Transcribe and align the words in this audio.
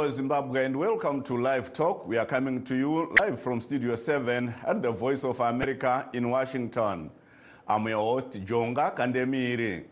Hello, 0.00 0.08
Zimbabwe, 0.08 0.64
and 0.64 0.74
welcome 0.74 1.22
to 1.24 1.36
Live 1.36 1.74
Talk. 1.74 2.08
We 2.08 2.16
are 2.16 2.24
coming 2.24 2.64
to 2.64 2.74
you 2.74 3.12
live 3.20 3.38
from 3.38 3.60
Studio 3.60 3.94
7 3.94 4.54
at 4.66 4.80
the 4.80 4.90
Voice 4.90 5.24
of 5.24 5.40
America 5.40 6.08
in 6.14 6.30
Washington. 6.30 7.10
I'm 7.68 7.86
your 7.86 7.98
host, 7.98 8.30
Jonga 8.46 8.96
Kandemiri. 8.96 9.84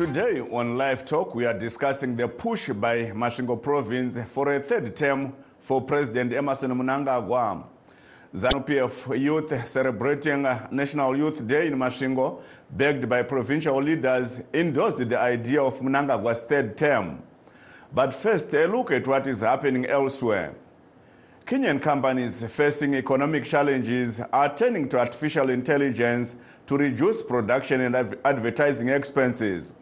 Today 0.00 0.40
on 0.40 0.78
Live 0.78 1.04
Talk, 1.04 1.34
we 1.34 1.44
are 1.44 1.52
discussing 1.52 2.16
the 2.16 2.26
push 2.26 2.70
by 2.70 3.10
Masvingo 3.10 3.62
Province 3.62 4.16
for 4.30 4.54
a 4.54 4.58
third 4.58 4.96
term 4.96 5.34
for 5.60 5.82
President 5.82 6.32
Emmerson 6.32 6.70
Mnangagwa. 6.70 7.66
ZANU-PF 8.34 9.20
youth 9.20 9.68
celebrating 9.68 10.40
National 10.70 11.14
Youth 11.14 11.46
Day 11.46 11.66
in 11.66 11.74
Masvingo, 11.74 12.40
begged 12.70 13.10
by 13.10 13.22
provincial 13.22 13.76
leaders, 13.82 14.40
endorsed 14.54 15.06
the 15.06 15.18
idea 15.18 15.62
of 15.62 15.78
Mnangagwa's 15.80 16.44
third 16.44 16.78
term. 16.78 17.22
But 17.92 18.14
first, 18.14 18.54
a 18.54 18.64
look 18.64 18.92
at 18.92 19.06
what 19.06 19.26
is 19.26 19.40
happening 19.40 19.84
elsewhere. 19.84 20.54
Kenyan 21.44 21.82
companies 21.82 22.42
facing 22.44 22.94
economic 22.94 23.44
challenges 23.44 24.18
are 24.32 24.56
turning 24.56 24.88
to 24.88 24.98
artificial 24.98 25.50
intelligence 25.50 26.36
to 26.66 26.78
reduce 26.78 27.22
production 27.22 27.82
and 27.82 27.94
adv- 27.94 28.18
advertising 28.24 28.88
expenses. 28.88 29.74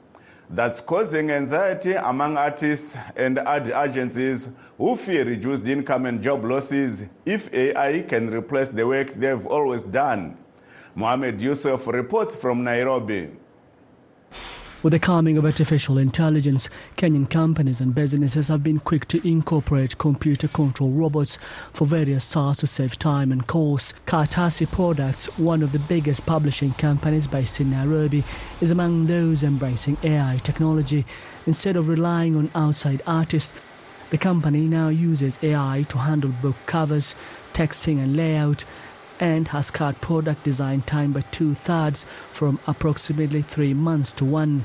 That's 0.50 0.80
causing 0.80 1.30
anxiety 1.30 1.92
among 1.92 2.38
artists 2.38 2.96
and 3.16 3.38
ad 3.38 3.68
agencies 3.68 4.48
who 4.78 4.96
fear 4.96 5.24
reduced 5.24 5.66
income 5.66 6.06
and 6.06 6.22
job 6.22 6.44
losses 6.44 7.04
if 7.26 7.52
AI 7.52 8.02
can 8.02 8.30
replace 8.30 8.70
the 8.70 8.86
work 8.86 9.12
they've 9.14 9.46
always 9.46 9.82
done. 9.82 10.38
Mohamed 10.94 11.40
Yusuf 11.40 11.86
reports 11.86 12.34
from 12.34 12.64
Nairobi. 12.64 13.30
With 14.80 14.92
the 14.92 15.00
coming 15.00 15.36
of 15.36 15.44
artificial 15.44 15.98
intelligence, 15.98 16.68
Kenyan 16.96 17.28
companies 17.28 17.80
and 17.80 17.92
businesses 17.92 18.46
have 18.46 18.62
been 18.62 18.78
quick 18.78 19.08
to 19.08 19.28
incorporate 19.28 19.98
computer 19.98 20.46
control 20.46 20.90
robots 20.90 21.36
for 21.72 21.84
various 21.84 22.30
tasks 22.30 22.60
to 22.60 22.68
save 22.68 22.96
time 22.96 23.32
and 23.32 23.44
cost. 23.44 23.92
Kartasi 24.06 24.70
Products, 24.70 25.26
one 25.36 25.64
of 25.64 25.72
the 25.72 25.80
biggest 25.80 26.24
publishing 26.26 26.74
companies 26.74 27.26
based 27.26 27.58
in 27.58 27.72
Nairobi, 27.72 28.22
is 28.60 28.70
among 28.70 29.06
those 29.06 29.42
embracing 29.42 29.96
AI 30.04 30.38
technology. 30.44 31.04
Instead 31.44 31.76
of 31.76 31.88
relying 31.88 32.36
on 32.36 32.48
outside 32.54 33.02
artists, 33.04 33.52
the 34.10 34.18
company 34.18 34.60
now 34.60 34.90
uses 34.90 35.40
AI 35.42 35.86
to 35.88 35.98
handle 35.98 36.30
book 36.40 36.56
covers, 36.66 37.16
texting, 37.52 37.98
and 37.98 38.16
layout 38.16 38.64
and 39.20 39.48
has 39.48 39.70
cut 39.70 40.00
product 40.00 40.44
design 40.44 40.82
time 40.82 41.12
by 41.12 41.20
two 41.30 41.54
thirds 41.54 42.06
from 42.32 42.58
approximately 42.66 43.42
three 43.42 43.74
months 43.74 44.12
to 44.12 44.24
one. 44.24 44.64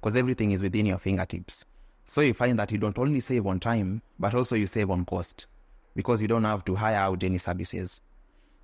because 0.00 0.16
everything 0.16 0.50
is 0.52 0.60
within 0.62 0.86
your 0.86 0.98
fingertips. 0.98 1.64
So 2.04 2.20
you 2.20 2.34
find 2.34 2.58
that 2.58 2.72
you 2.72 2.78
don't 2.78 2.98
only 2.98 3.20
save 3.20 3.46
on 3.46 3.60
time, 3.60 4.02
but 4.18 4.34
also 4.34 4.56
you 4.56 4.66
save 4.66 4.90
on 4.90 5.04
cost 5.04 5.46
because 5.94 6.20
you 6.20 6.28
don't 6.28 6.44
have 6.44 6.64
to 6.64 6.74
hire 6.74 6.96
out 6.96 7.22
any 7.22 7.38
services. 7.38 8.00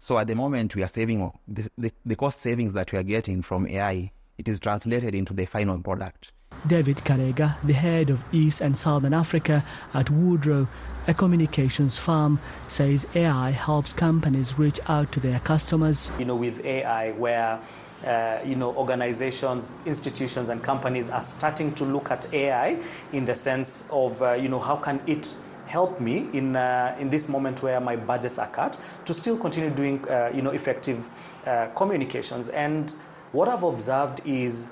So 0.01 0.19
at 0.19 0.27
the 0.27 0.35
moment, 0.35 0.75
we 0.75 0.83
are 0.83 0.89
saving 0.89 1.31
the, 1.47 1.69
the, 1.79 1.93
the 2.05 2.17
cost 2.17 2.41
savings 2.41 2.73
that 2.73 2.91
we 2.93 2.99
are 2.99 3.05
getting 3.05 3.43
from 3.43 3.67
AI, 3.69 4.11
it 4.39 4.49
is 4.49 4.61
translated 4.61 5.15
into 5.15 5.33
the 5.35 5.45
final 5.47 5.79
product. 5.79 6.33
David 6.69 6.99
Karega, 6.99 7.57
the 7.65 7.73
head 7.73 8.11
of 8.11 8.23
East 8.31 8.61
and 8.61 8.77
Southern 8.77 9.15
Africa 9.15 9.65
at 9.95 10.11
Woodrow, 10.11 10.69
a 11.07 11.15
communications 11.15 11.97
firm, 11.97 12.41
says 12.69 13.07
AI 13.15 13.51
helps 13.53 13.93
companies 13.95 14.59
reach 14.59 14.79
out 14.87 15.11
to 15.13 15.21
their 15.21 15.41
customers. 15.41 16.11
you 16.19 16.27
know, 16.27 16.37
with 16.37 16.63
AI, 16.65 17.13
where 17.13 17.59
uh, 18.07 18.39
you 18.45 18.55
know 18.55 18.75
organizations, 18.77 19.75
institutions, 19.87 20.51
and 20.51 20.63
companies 20.63 21.09
are 21.09 21.23
starting 21.23 21.73
to 21.75 21.85
look 21.85 22.11
at 22.11 22.33
AI 22.35 22.79
in 23.13 23.25
the 23.25 23.35
sense 23.35 23.89
of 23.91 24.21
uh, 24.23 24.33
you 24.33 24.49
know 24.49 24.61
how 24.61 24.77
can 24.77 25.01
it 25.07 25.35
help 25.67 26.01
me 26.01 26.29
in 26.33 26.55
uh, 26.55 26.95
in 27.01 27.09
this 27.09 27.29
moment 27.29 27.63
where 27.63 27.81
my 27.81 27.97
budgets 27.97 28.39
are 28.39 28.49
cut 28.49 28.79
to 29.05 29.15
still 29.15 29.37
continue 29.39 29.71
doing 29.71 30.07
uh, 30.09 30.31
you 30.35 30.43
know 30.43 30.51
effective 30.51 31.09
uh, 31.47 31.69
communications. 31.75 32.49
And 32.51 32.95
what 33.33 33.49
I've 33.49 33.65
observed 33.65 34.21
is 34.25 34.71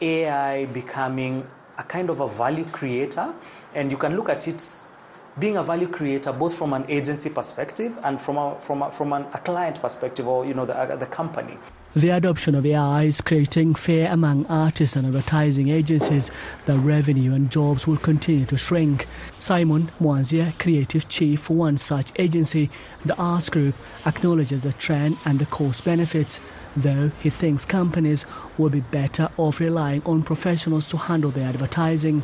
AI 0.00 0.66
becoming 0.66 1.46
a 1.78 1.82
kind 1.82 2.10
of 2.10 2.20
a 2.20 2.28
value 2.28 2.64
creator, 2.64 3.32
and 3.74 3.90
you 3.90 3.96
can 3.96 4.16
look 4.16 4.28
at 4.28 4.48
it 4.48 4.82
being 5.38 5.56
a 5.56 5.62
value 5.62 5.88
creator 5.88 6.32
both 6.32 6.54
from 6.54 6.72
an 6.72 6.84
agency 6.88 7.30
perspective 7.30 7.96
and 8.02 8.20
from 8.20 8.36
a, 8.36 8.56
from 8.60 8.82
a, 8.82 8.90
from 8.90 9.12
an, 9.12 9.24
a 9.34 9.38
client 9.38 9.80
perspective 9.80 10.26
or 10.26 10.44
you 10.44 10.54
know 10.54 10.66
the, 10.66 10.76
uh, 10.76 10.96
the 10.96 11.06
company. 11.06 11.56
The 11.94 12.10
adoption 12.10 12.54
of 12.54 12.66
AI 12.66 13.04
is 13.04 13.22
creating 13.22 13.74
fear 13.74 14.08
among 14.10 14.44
artists 14.46 14.94
and 14.94 15.06
advertising 15.06 15.68
agencies. 15.70 16.30
That 16.66 16.78
revenue 16.78 17.32
and 17.32 17.50
jobs 17.50 17.86
will 17.86 17.96
continue 17.96 18.44
to 18.46 18.58
shrink. 18.58 19.06
Simon 19.38 19.90
Mwanzia, 19.98 20.56
creative 20.58 21.08
chief 21.08 21.40
for 21.40 21.56
one 21.56 21.78
such 21.78 22.12
agency, 22.16 22.68
the 23.06 23.16
Arts 23.16 23.48
Group, 23.48 23.74
acknowledges 24.04 24.62
the 24.62 24.74
trend 24.74 25.16
and 25.24 25.38
the 25.38 25.46
cost 25.46 25.82
benefits, 25.84 26.38
though 26.76 27.10
he 27.20 27.30
thinks 27.30 27.64
companies 27.64 28.26
will 28.56 28.70
be 28.70 28.80
better 28.80 29.28
off 29.36 29.60
relying 29.60 30.02
on 30.04 30.22
professionals 30.22 30.86
to 30.88 30.96
handle 30.96 31.30
their 31.30 31.48
advertising. 31.48 32.22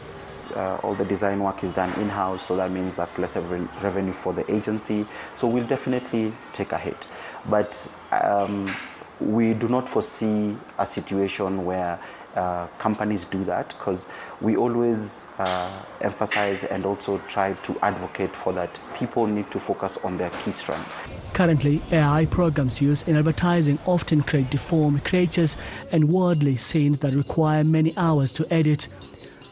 uh, 0.55 0.78
all 0.82 0.94
the 0.94 1.05
design 1.05 1.41
work 1.41 1.62
is 1.65 1.72
done 1.72 1.93
in 2.00 2.09
house, 2.09 2.47
so 2.47 2.56
that 2.56 2.71
means 2.71 2.97
that's 2.97 3.19
less 3.19 3.37
re- 3.37 3.66
revenue 3.83 4.12
for 4.12 4.33
the 4.33 4.50
agency. 4.53 5.06
So 5.34 5.49
we'll 5.49 5.66
definitely 5.66 6.33
take 6.53 6.72
a 6.72 6.78
hit. 6.78 7.06
But 7.49 7.91
um, 8.12 8.75
we 9.21 9.54
do 9.54 9.69
not 9.69 9.88
foresee 9.88 10.56
a 10.78 10.87
situation 10.87 11.65
where 11.65 11.99
uh, 12.34 12.67
companies 12.78 13.25
do 13.25 13.45
that 13.45 13.69
because 13.71 14.06
we 14.41 14.56
always 14.56 15.27
uh, 15.39 15.71
emphasize 16.00 16.65
and 16.65 16.84
also 16.84 17.19
try 17.28 17.53
to 17.53 17.78
advocate 17.81 18.34
for 18.34 18.53
that 18.53 18.78
people 18.95 19.27
need 19.27 19.50
to 19.50 19.61
focus 19.61 19.99
on 20.05 20.19
their 20.19 20.31
key 20.31 20.53
strengths. 20.53 20.95
Currently, 21.33 21.83
AI 21.91 22.27
programs 22.27 22.81
used 22.81 23.09
in 23.09 23.17
advertising 23.17 23.78
often 23.87 24.22
create 24.22 24.50
deformed 24.50 25.05
creatures 25.05 25.56
and 25.91 26.09
worldly 26.09 26.56
scenes 26.56 27.00
that 27.00 27.12
require 27.12 27.65
many 27.65 27.93
hours 27.97 28.33
to 28.34 28.47
edit. 28.53 28.89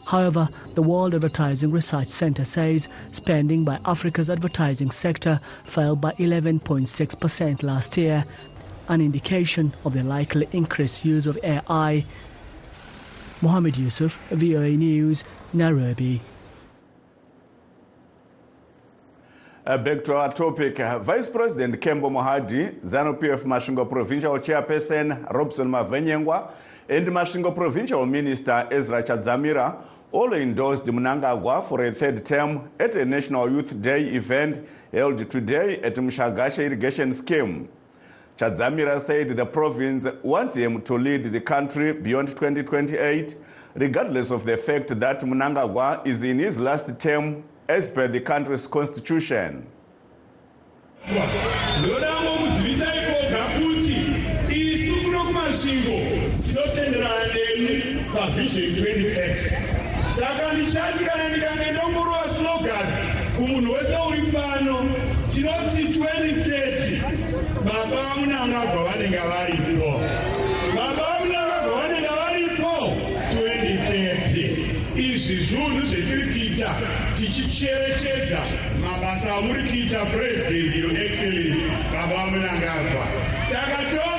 However, 0.05 0.49
the 0.75 0.81
World 0.81 1.13
Advertising 1.13 1.71
Research 1.71 2.07
Center 2.09 2.45
says 2.45 2.89
spending 3.11 3.63
by 3.63 3.79
Africa's 3.85 4.29
advertising 4.29 4.91
sector 4.91 5.39
fell 5.63 5.95
by 5.95 6.11
11.6% 6.13 7.63
last 7.63 7.97
year, 7.97 8.25
an 8.89 9.01
indication 9.01 9.73
of 9.85 9.93
the 9.93 10.03
likely 10.03 10.47
increased 10.51 11.05
use 11.05 11.25
of 11.25 11.37
AI. 11.43 12.05
Mohammed 13.43 13.75
Yusuf, 13.75 14.17
VOA 14.31 14.69
News, 14.69 15.25
Nairobi. 15.51 16.21
Uh, 19.65 19.77
back 19.77 20.01
to 20.05 20.15
our 20.15 20.31
topic. 20.31 20.79
Uh, 20.79 20.99
Vice 20.99 21.27
President 21.27 21.77
Kembo 21.81 22.09
Mohadi, 22.09 22.79
ZANU-PF 22.79 23.43
Mashingo 23.43 23.89
Provincial 23.89 24.39
Chairperson 24.39 25.29
Robson 25.33 25.69
Mavenyengwa, 25.69 26.51
and 26.87 27.05
Mashingo 27.07 27.53
Provincial 27.53 28.05
Minister 28.05 28.65
Ezra 28.71 29.03
Chadzamira 29.03 29.75
all 30.13 30.31
endorsed 30.31 30.85
Mnangagwa 30.85 31.67
for 31.67 31.81
a 31.83 31.91
third 31.91 32.25
term 32.25 32.69
at 32.79 32.95
a 32.95 33.03
National 33.03 33.51
Youth 33.51 33.81
Day 33.81 34.05
event 34.15 34.65
held 34.93 35.29
today 35.29 35.81
at 35.81 35.95
Mshagasha 35.95 36.59
Irrigation 36.65 37.11
Scheme. 37.11 37.67
Chadzamira 38.37 38.99
said 39.05 39.35
the 39.37 39.45
province 39.45 40.07
wants 40.23 40.55
him 40.55 40.81
to 40.81 40.97
lead 40.97 41.31
the 41.31 41.39
country 41.41 41.93
beyond 41.93 42.29
2028, 42.29 43.37
regardless 43.75 44.31
of 44.31 44.43
the 44.45 44.57
fact 44.57 44.99
that 44.99 45.19
Mnangagwa 45.21 46.05
is 46.05 46.23
in 46.23 46.39
his 46.39 46.59
last 46.59 46.99
term 46.99 47.43
as 47.69 47.91
per 47.91 48.07
the 48.07 48.19
country's 48.19 48.65
constitution. 48.67 49.67
pavision 58.13 58.75
2030 58.75 59.53
saka 60.15 60.53
ndichati 60.53 61.05
kana 61.05 61.29
ndikange 61.29 61.71
ndongorova 61.71 62.29
slogan 62.37 62.87
kumunhu 63.37 63.73
wese 63.73 63.97
uri 64.09 64.21
pano 64.31 64.85
tinoti 65.29 65.81
2030 65.83 66.82
baba 67.65 67.85
vamunangagwa 67.95 68.83
vanenge 68.83 69.21
varipo. 69.31 69.91
Baba 70.75 71.03
vamunangagwa 71.09 71.73
vanenge 71.81 72.13
varipo. 72.21 72.73
2030 73.31 74.99
izvi 74.99 75.35
zvinhu 75.43 75.81
zvetiri 75.87 76.25
kuita 76.33 76.69
tichicherechedza 77.17 78.41
mabasa 78.81 79.35
amuri 79.35 79.63
kuita 79.69 80.05
president 80.05 80.75
your 80.75 80.97
excellency. 80.97 81.69
Baba 81.93 82.13
vamunangagwa 82.15 83.05
saka 83.51 83.79
tose 83.91 84.12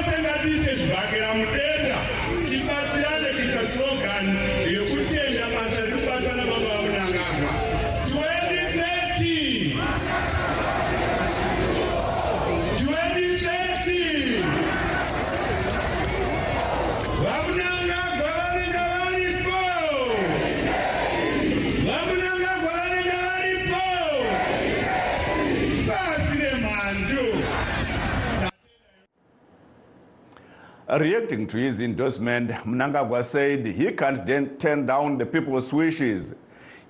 Reacting 30.87 31.47
to 31.47 31.57
his 31.57 31.81
endorsement, 31.81 32.51
Mnangagwa 32.51 33.25
said 33.25 33.65
he 33.65 33.91
can't 33.93 34.25
then 34.27 34.59
turn 34.59 34.85
down 34.85 35.17
the 35.17 35.25
people's 35.25 35.73
wishes. 35.73 36.35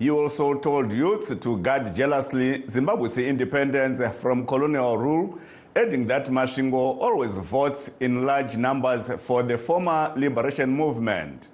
He 0.01 0.11
also 0.11 0.55
told 0.55 0.93
youths 0.93 1.33
to 1.33 1.59
guard 1.59 1.95
jealously 1.95 2.65
Zimbabwe's 2.69 3.17
independence 3.19 4.01
from 4.21 4.49
colonial 4.49 4.99
rule, 4.99 5.39
adding 5.77 6.09
that 6.09 6.27
Masvingo 6.27 6.99
always 7.01 7.39
votes 7.39 7.89
in 8.01 8.27
large 8.27 8.57
numbers 8.57 9.09
for 9.21 9.45
the 9.45 9.57
former 9.57 10.13
liberation 10.17 10.71
movement. 10.71 11.51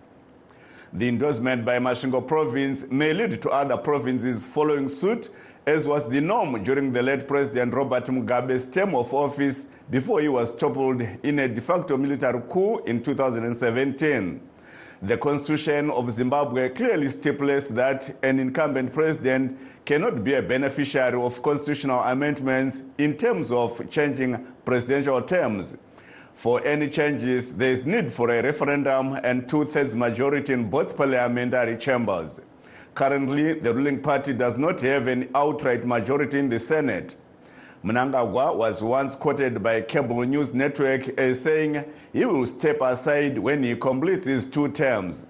The 0.94 1.08
endorsement 1.08 1.66
by 1.66 1.78
Masvingo 1.78 2.26
province 2.26 2.86
may 2.90 3.12
lead 3.12 3.42
to 3.42 3.50
other 3.50 3.76
provinces 3.76 4.46
following 4.46 4.88
suit, 4.88 5.28
as 5.66 5.86
was 5.86 6.08
the 6.08 6.22
norm 6.22 6.64
during 6.64 6.90
the 6.90 7.02
late 7.02 7.28
President 7.28 7.74
Robert 7.74 8.06
Mugabe's 8.06 8.64
term 8.64 8.94
of 8.94 9.12
office 9.12 9.66
before 9.90 10.20
he 10.20 10.28
was 10.28 10.54
toppled 10.54 11.02
in 11.22 11.40
a 11.40 11.48
de 11.48 11.60
facto 11.60 11.96
military 11.96 12.40
coup 12.48 12.78
in 12.86 13.02
2017. 13.02 14.40
The 15.02 15.16
Constitution 15.16 15.90
of 15.90 16.10
Zimbabwe 16.10 16.68
clearly 16.68 17.08
stipulates 17.08 17.66
that 17.68 18.14
an 18.22 18.38
incumbent 18.38 18.92
president 18.92 19.58
cannot 19.84 20.22
be 20.22 20.34
a 20.34 20.42
beneficiary 20.42 21.20
of 21.20 21.42
constitutional 21.42 22.00
amendments 22.00 22.82
in 22.98 23.16
terms 23.16 23.50
of 23.50 23.88
changing 23.90 24.46
presidential 24.64 25.22
terms. 25.22 25.76
For 26.34 26.64
any 26.64 26.88
changes, 26.88 27.52
there 27.52 27.70
is 27.70 27.84
need 27.84 28.12
for 28.12 28.30
a 28.30 28.42
referendum 28.42 29.14
and 29.24 29.48
two-thirds 29.48 29.96
majority 29.96 30.52
in 30.52 30.70
both 30.70 30.96
parliamentary 30.96 31.76
chambers. 31.78 32.40
Currently, 32.94 33.60
the 33.60 33.72
ruling 33.74 34.00
party 34.00 34.34
does 34.34 34.56
not 34.56 34.80
have 34.82 35.06
an 35.06 35.30
outright 35.34 35.84
majority 35.84 36.38
in 36.38 36.48
the 36.48 36.58
Senate. 36.58 37.16
Mnangagwa 37.84 38.54
was 38.54 38.82
once 38.82 39.16
quoted 39.16 39.62
by 39.62 39.80
cable 39.80 40.22
news 40.22 40.52
network 40.52 41.08
as 41.18 41.40
saying 41.40 41.82
he 42.12 42.26
will 42.26 42.44
step 42.44 42.78
aside 42.82 43.38
when 43.38 43.62
he 43.62 43.74
completes 43.74 44.26
his 44.26 44.44
two 44.44 44.68
terms. 44.68 45.26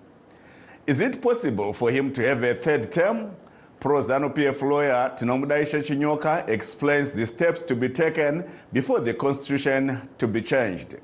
Is 0.87 0.99
it 0.99 1.23
possible 1.23 1.73
for 1.73 1.91
him 1.91 2.13
to 2.15 2.27
have 2.27 2.43
a 2.43 2.55
third 2.55 2.91
term? 2.91 3.37
Pro 3.79 4.03
ZANU 4.03 4.35
PF 4.35 4.61
lawyer 4.69 5.15
Tinomudaishe 5.17 5.81
Chinyoka 5.87 6.47
explains 6.49 7.11
the 7.11 7.25
steps 7.25 7.63
to 7.63 7.77
be 7.77 7.89
taken 7.89 8.45
before 8.73 9.01
the 9.01 9.15
constitution 9.15 10.09
to 10.19 10.27
be 10.27 10.43
changed. 10.43 10.97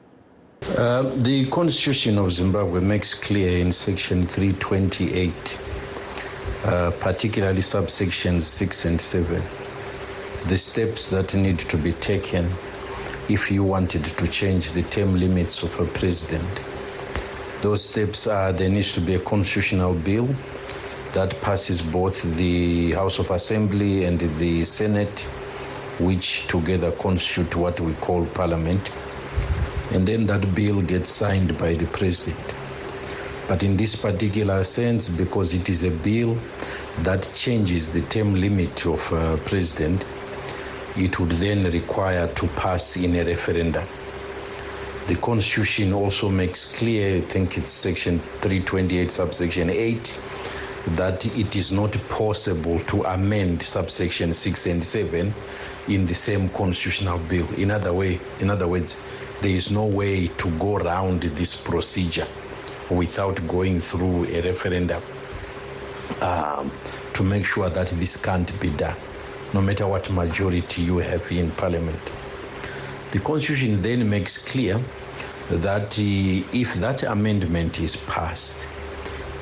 Uh, 0.63 1.15
the 1.23 1.49
constitution 1.51 2.19
of 2.19 2.33
Zimbabwe 2.33 2.81
makes 2.81 3.15
clear 3.15 3.59
in 3.61 3.71
section 3.71 4.27
328, 4.27 5.59
uh, 6.65 6.91
particularly 7.01 7.61
subsections 7.63 8.43
6 8.43 8.85
and 8.85 9.01
7, 9.01 9.43
the 10.49 10.59
steps 10.59 11.09
that 11.11 11.35
need 11.35 11.59
to 11.59 11.77
be 11.77 11.93
taken 11.93 12.53
if 13.29 13.51
you 13.51 13.65
wanted 13.65 14.05
to 14.05 14.29
change 14.29 14.73
the 14.73 14.83
term 14.85 15.19
limits 15.19 15.63
of 15.63 15.79
a 15.81 15.87
president. 15.87 16.61
Those 17.63 17.85
steps 17.85 18.27
are 18.27 18.53
there 18.53 18.69
needs 18.69 18.93
to 18.93 19.01
be 19.01 19.15
a 19.15 19.21
constitutional 19.21 19.95
bill 19.95 20.29
that 21.13 21.41
passes 21.41 21.83
both 21.83 22.23
the 22.37 22.93
House 22.93 23.19
of 23.19 23.31
Assembly 23.31 24.05
and 24.05 24.21
the 24.39 24.65
Senate, 24.65 25.21
which 25.99 26.47
together 26.49 26.93
constitute 26.93 27.57
what 27.57 27.81
we 27.81 27.95
call 27.95 28.27
parliament. 28.27 28.91
And 29.91 30.07
then 30.07 30.27
that 30.27 30.55
bill 30.55 30.83
gets 30.83 31.11
signed 31.11 31.57
by 31.59 31.75
the 31.75 31.87
president. 31.87 32.66
But 33.49 33.63
in 33.63 33.77
this 33.77 33.95
particular 33.95 34.65
sense, 34.65 35.09
because 35.09 35.55
it 35.55 35.69
is 35.69 35.85
a 35.85 35.91
bill 35.91 36.37
that 37.03 37.31
changes 37.33 37.93
the 37.93 38.03
term 38.03 38.35
limit 38.35 38.85
of 38.87 39.01
a 39.13 39.39
president, 39.47 40.05
it 40.97 41.21
would 41.21 41.31
then 41.31 41.65
require 41.65 42.27
to 42.35 42.49
pass 42.49 42.97
in 42.97 43.15
a 43.15 43.25
referendum. 43.25 43.87
The 45.07 45.15
Constitution 45.15 45.93
also 45.93 46.29
makes 46.29 46.65
clear, 46.77 47.19
I 47.19 47.29
think 47.29 47.57
it's 47.57 47.71
section 47.71 48.19
328, 48.43 49.13
subsection 49.13 49.71
8, 49.71 50.19
that 50.97 51.25
it 51.27 51.55
is 51.55 51.71
not 51.71 51.93
possible 52.09 52.81
to 52.87 53.05
amend 53.05 53.63
subsection 53.63 54.33
6 54.33 54.67
and 54.67 54.85
7 54.85 55.35
in 55.87 56.07
the 56.07 56.15
same 56.15 56.49
constitutional 56.49 57.21
bill. 57.21 57.49
In 57.55 57.71
other 57.71 57.93
way, 57.93 58.21
in 58.41 58.51
other 58.51 58.67
words, 58.67 58.99
there 59.41 59.53
is 59.53 59.71
no 59.71 59.87
way 59.87 60.27
to 60.39 60.51
go 60.59 60.79
around 60.79 61.23
this 61.23 61.55
procedure 61.55 62.27
without 62.91 63.37
going 63.49 63.81
through 63.81 64.27
a 64.27 64.43
referendum 64.43 65.03
um, 66.21 66.71
to 67.15 67.23
make 67.23 67.45
sure 67.45 67.69
that 67.71 67.91
this 67.99 68.17
can't 68.17 68.51
be 68.61 68.71
done, 68.77 68.97
no 69.53 69.61
matter 69.61 69.87
what 69.87 70.11
majority 70.11 70.83
you 70.83 70.99
have 70.99 71.23
in 71.31 71.51
parliament. 71.53 72.01
The 73.13 73.21
constitution 73.21 73.83
then 73.83 74.09
makes 74.09 74.39
clear 74.51 74.79
that 75.51 75.93
uh, 75.93 76.51
if 76.53 76.81
that 76.81 77.03
amendment 77.03 77.79
is 77.79 77.97
passed, 78.09 78.57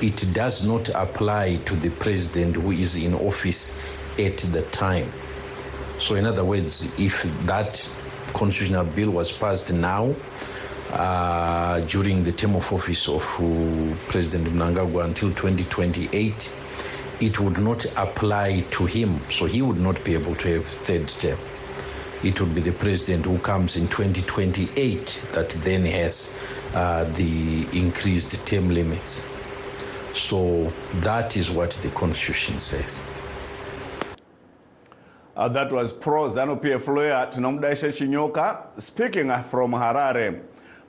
it 0.00 0.34
does 0.34 0.64
not 0.64 0.90
apply 0.94 1.56
to 1.66 1.76
the 1.76 1.90
president 1.98 2.56
who 2.56 2.72
is 2.72 2.96
in 2.96 3.14
office 3.14 3.72
at 4.18 4.38
the 4.52 4.68
time. 4.72 5.12
So, 5.98 6.16
in 6.16 6.26
other 6.26 6.44
words, 6.44 6.86
if 6.98 7.22
that 7.46 7.78
constitutional 8.34 8.84
bill 8.84 9.10
was 9.10 9.32
passed 9.32 9.70
now, 9.70 10.14
uh, 10.90 11.86
during 11.88 12.24
the 12.24 12.32
term 12.32 12.56
of 12.56 12.64
office 12.72 13.08
of 13.08 13.22
uh, 13.22 13.96
President 14.10 14.46
Mnangagwa 14.48 15.04
until 15.04 15.34
2028, 15.34 16.32
it 17.20 17.38
would 17.40 17.58
not 17.58 17.84
apply 17.96 18.66
to 18.72 18.86
him. 18.86 19.20
So 19.30 19.46
he 19.46 19.62
would 19.62 19.78
not 19.78 20.04
be 20.04 20.14
able 20.14 20.36
to 20.36 20.60
have 20.60 20.66
third 20.86 21.08
term. 21.20 21.38
It 22.22 22.40
would 22.40 22.54
be 22.54 22.62
the 22.62 22.72
president 22.72 23.26
who 23.26 23.38
comes 23.38 23.76
in 23.76 23.88
2028 23.88 25.24
that 25.34 25.50
then 25.62 25.84
has 25.84 26.28
uh, 26.72 27.04
the 27.16 27.68
increased 27.78 28.34
term 28.46 28.70
limits. 28.70 29.20
So 30.14 30.72
that 31.02 31.36
is 31.36 31.50
what 31.50 31.74
the 31.82 31.90
constitution 31.90 32.60
says. 32.60 32.98
Uh, 35.36 35.48
that 35.48 35.72
was 35.72 35.92
Pro 35.92 36.30
ZANU 36.30 36.62
PF 36.62 36.86
lawyer 36.86 37.28
Tinomudaishe 37.30 37.92
Chinyoka 37.92 38.80
speaking 38.80 39.28
from 39.50 39.72
Harare. 39.72 40.53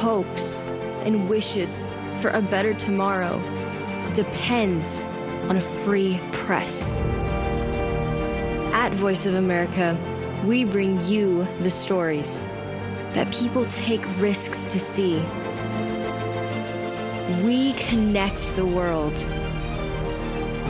hopes, 0.00 0.64
and 1.04 1.28
wishes 1.28 1.88
for 2.20 2.30
a 2.30 2.42
better 2.42 2.74
tomorrow 2.74 3.38
depends 4.12 5.00
on 5.48 5.56
a 5.56 5.60
free 5.60 6.20
press. 6.32 6.90
At 8.72 8.92
Voice 8.94 9.26
of 9.26 9.34
America, 9.34 9.96
we 10.44 10.64
bring 10.64 11.02
you 11.04 11.46
the 11.60 11.70
stories 11.70 12.40
that 13.12 13.32
people 13.32 13.64
take 13.66 14.04
risks 14.20 14.64
to 14.66 14.78
see. 14.78 15.16
We 17.44 17.72
connect 17.74 18.54
the 18.56 18.66
world 18.66 19.16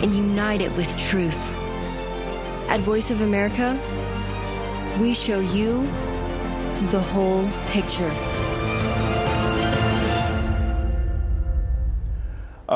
and 0.03 0.15
unite 0.15 0.61
it 0.61 0.73
with 0.77 0.97
truth. 0.99 1.53
At 2.69 2.81
Voice 2.81 3.11
of 3.11 3.21
America, 3.21 3.79
we 5.01 5.15
show 5.15 5.41
you 5.41 5.83
the 6.91 7.01
whole 7.01 7.49
picture. 7.69 8.36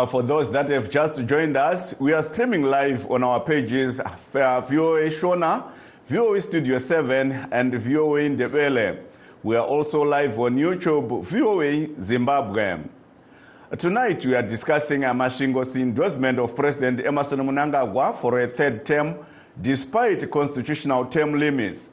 Uh, 0.01 0.07
for 0.07 0.23
those 0.23 0.51
that 0.51 0.67
have 0.71 0.89
just 0.89 1.27
joined 1.27 1.59
us, 1.59 1.95
we 2.01 2.15
are 2.15 2.23
streaming 2.23 2.63
live 2.63 3.11
on 3.11 3.23
our 3.23 3.39
pages 3.39 4.01
uh, 4.01 4.61
VOA 4.63 5.11
Shona, 5.11 5.71
VOA 6.07 6.41
Studio 6.41 6.79
7, 6.79 7.49
and 7.53 7.75
VOA 7.75 8.21
Ndebele. 8.21 8.99
We 9.43 9.57
are 9.57 9.67
also 9.67 10.01
live 10.01 10.39
on 10.39 10.57
YouTube, 10.57 11.23
VOA 11.23 12.01
Zimbabwe. 12.01 12.79
Tonight 13.77 14.25
we 14.25 14.35
are 14.35 14.43
discussing 14.43 15.03
Masvingo's 15.03 15.77
endorsement 15.77 16.39
of 16.39 16.57
President 16.57 17.05
Emmerson 17.05 17.41
Mnangagwa 17.41 18.17
for 18.17 18.41
a 18.41 18.49
third 18.49 18.87
term 18.87 19.17
despite 19.61 20.31
constitutional 20.31 21.05
term 21.05 21.39
limits. 21.39 21.91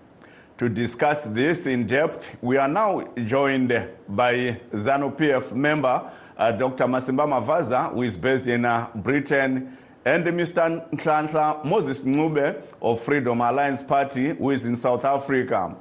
To 0.59 0.69
discuss 0.69 1.23
this 1.23 1.67
in 1.67 1.85
depth, 1.85 2.37
we 2.41 2.55
are 2.55 2.69
now 2.69 3.05
joined 3.25 3.67
by 4.07 4.61
ZANU 4.73 5.17
PF 5.17 5.51
member 5.51 5.87
uh, 5.89 6.09
Dr. 6.38 6.86
Masimba 6.86 7.25
Mavaza, 7.25 7.91
who 7.91 8.03
is 8.03 8.15
based 8.15 8.48
in 8.48 8.63
uh, 8.65 8.88
Britain, 8.96 9.75
and 10.06 10.24
Mr. 10.25 10.89
Nhlanhla 10.91 11.65
Moses 11.65 12.03
Ncube 12.03 12.62
of 12.82 13.01
Freedom 13.01 13.41
Alliance 13.41 13.84
Party, 13.84 14.34
who 14.36 14.51
is 14.51 14.65
in 14.65 14.75
South 14.75 15.03
Africa. 15.03 15.75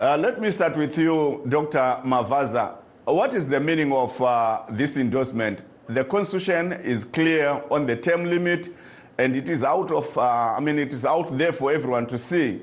Uh, 0.00 0.16
let 0.16 0.40
me 0.40 0.50
start 0.50 0.76
with 0.76 0.96
you, 0.96 1.44
Dr. 1.48 2.00
Mavaza. 2.04 2.76
what 3.04 3.34
is 3.34 3.46
the 3.46 3.60
meaning 3.60 3.92
of 3.92 4.20
uh, 4.22 4.62
this 4.70 4.96
endorsement? 4.96 5.62
The 5.88 6.04
constitution 6.04 6.72
is 6.72 7.04
clear 7.04 7.62
on 7.70 7.86
the 7.86 7.96
term 7.96 8.24
limit, 8.24 8.70
and 9.18 9.36
it 9.36 9.48
is 9.48 9.62
out 9.62 9.90
of, 9.92 10.16
uh, 10.16 10.54
I 10.56 10.60
mean, 10.60 10.78
it 10.78 10.92
is 10.92 11.04
out 11.04 11.36
there 11.36 11.52
for 11.52 11.72
everyone 11.72 12.06
to 12.06 12.18
see. 12.18 12.62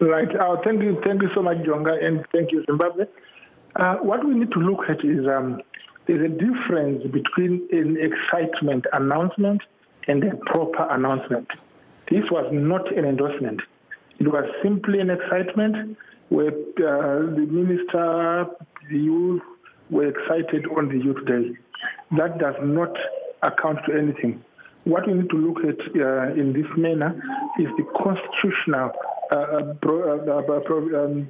Right. 0.00 0.28
Uh, 0.36 0.56
thank 0.64 0.82
you. 0.82 1.00
Thank 1.04 1.22
you 1.22 1.30
so 1.34 1.42
much, 1.42 1.58
Jonga, 1.58 2.02
and 2.04 2.24
thank 2.32 2.52
you, 2.52 2.64
Zimbabwe. 2.66 3.04
Uh, 3.76 3.96
what 3.96 4.24
we 4.24 4.34
need 4.34 4.52
to 4.52 4.60
look 4.60 4.88
at 4.88 5.04
is 5.04 5.26
um, 5.26 5.60
there's 6.06 6.24
a 6.24 6.34
difference 6.34 7.02
between 7.04 7.66
an 7.72 7.96
excitement 7.98 8.86
announcement 8.92 9.62
and 10.06 10.22
a 10.22 10.36
proper 10.46 10.86
announcement. 10.90 11.48
This 12.10 12.24
was 12.30 12.48
not 12.52 12.96
an 12.96 13.04
endorsement. 13.04 13.60
It 14.20 14.28
was 14.28 14.44
simply 14.62 15.00
an 15.00 15.10
excitement 15.10 15.96
where 16.28 16.48
uh, 16.48 17.34
the 17.34 17.46
minister, 17.50 18.46
the 18.90 18.98
youth 18.98 19.42
were 19.90 20.08
excited 20.08 20.66
on 20.76 20.88
the 20.88 20.98
Youth 21.02 21.24
Day. 21.26 21.56
That 22.16 22.38
does 22.38 22.54
not 22.62 22.94
account 23.42 23.80
to 23.88 23.98
anything. 23.98 24.44
What 24.84 25.06
we 25.06 25.14
need 25.14 25.30
to 25.30 25.36
look 25.36 25.64
at 25.64 25.80
uh, 25.96 26.32
in 26.34 26.52
this 26.52 26.66
manner 26.76 27.14
is 27.58 27.68
the 27.76 27.84
constitutional 27.96 28.92
uh, 29.30 29.74
pro, 29.80 30.18
uh, 30.18 30.60
pro, 30.60 31.04
um, 31.04 31.28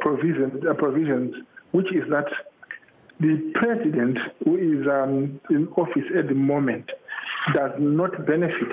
provision, 0.00 0.60
provisions, 0.76 1.34
which 1.72 1.86
is 1.94 2.08
that 2.10 2.26
the 3.20 3.52
president 3.54 4.18
who 4.44 4.56
is 4.56 4.86
um, 4.88 5.40
in 5.50 5.68
office 5.76 6.08
at 6.18 6.28
the 6.28 6.34
moment 6.34 6.88
does 7.54 7.72
not 7.78 8.26
benefit 8.26 8.72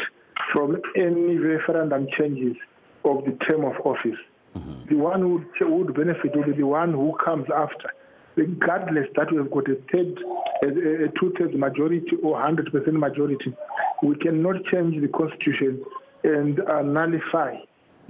from 0.53 0.77
any 0.95 1.37
referendum 1.37 2.07
changes 2.17 2.55
of 3.03 3.25
the 3.25 3.37
term 3.49 3.65
of 3.65 3.73
office. 3.85 4.17
Mm-hmm. 4.55 4.89
The 4.89 4.95
one 4.95 5.21
who 5.21 5.45
would 5.61 5.93
benefit 5.93 6.35
will 6.35 6.45
be 6.45 6.53
the 6.53 6.63
one 6.63 6.93
who 6.93 7.13
comes 7.23 7.45
after, 7.53 7.89
regardless 8.35 9.07
that 9.15 9.31
we've 9.31 9.51
got 9.51 9.69
a 9.69 9.75
third, 9.91 10.17
a, 10.63 11.05
a 11.05 11.07
two-thirds 11.19 11.55
majority 11.55 12.15
or 12.23 12.41
100% 12.41 12.93
majority. 12.93 13.55
We 14.01 14.15
cannot 14.15 14.63
change 14.71 15.01
the 15.01 15.09
constitution 15.09 15.83
and 16.23 16.59
uh, 16.61 16.81
nullify 16.81 17.55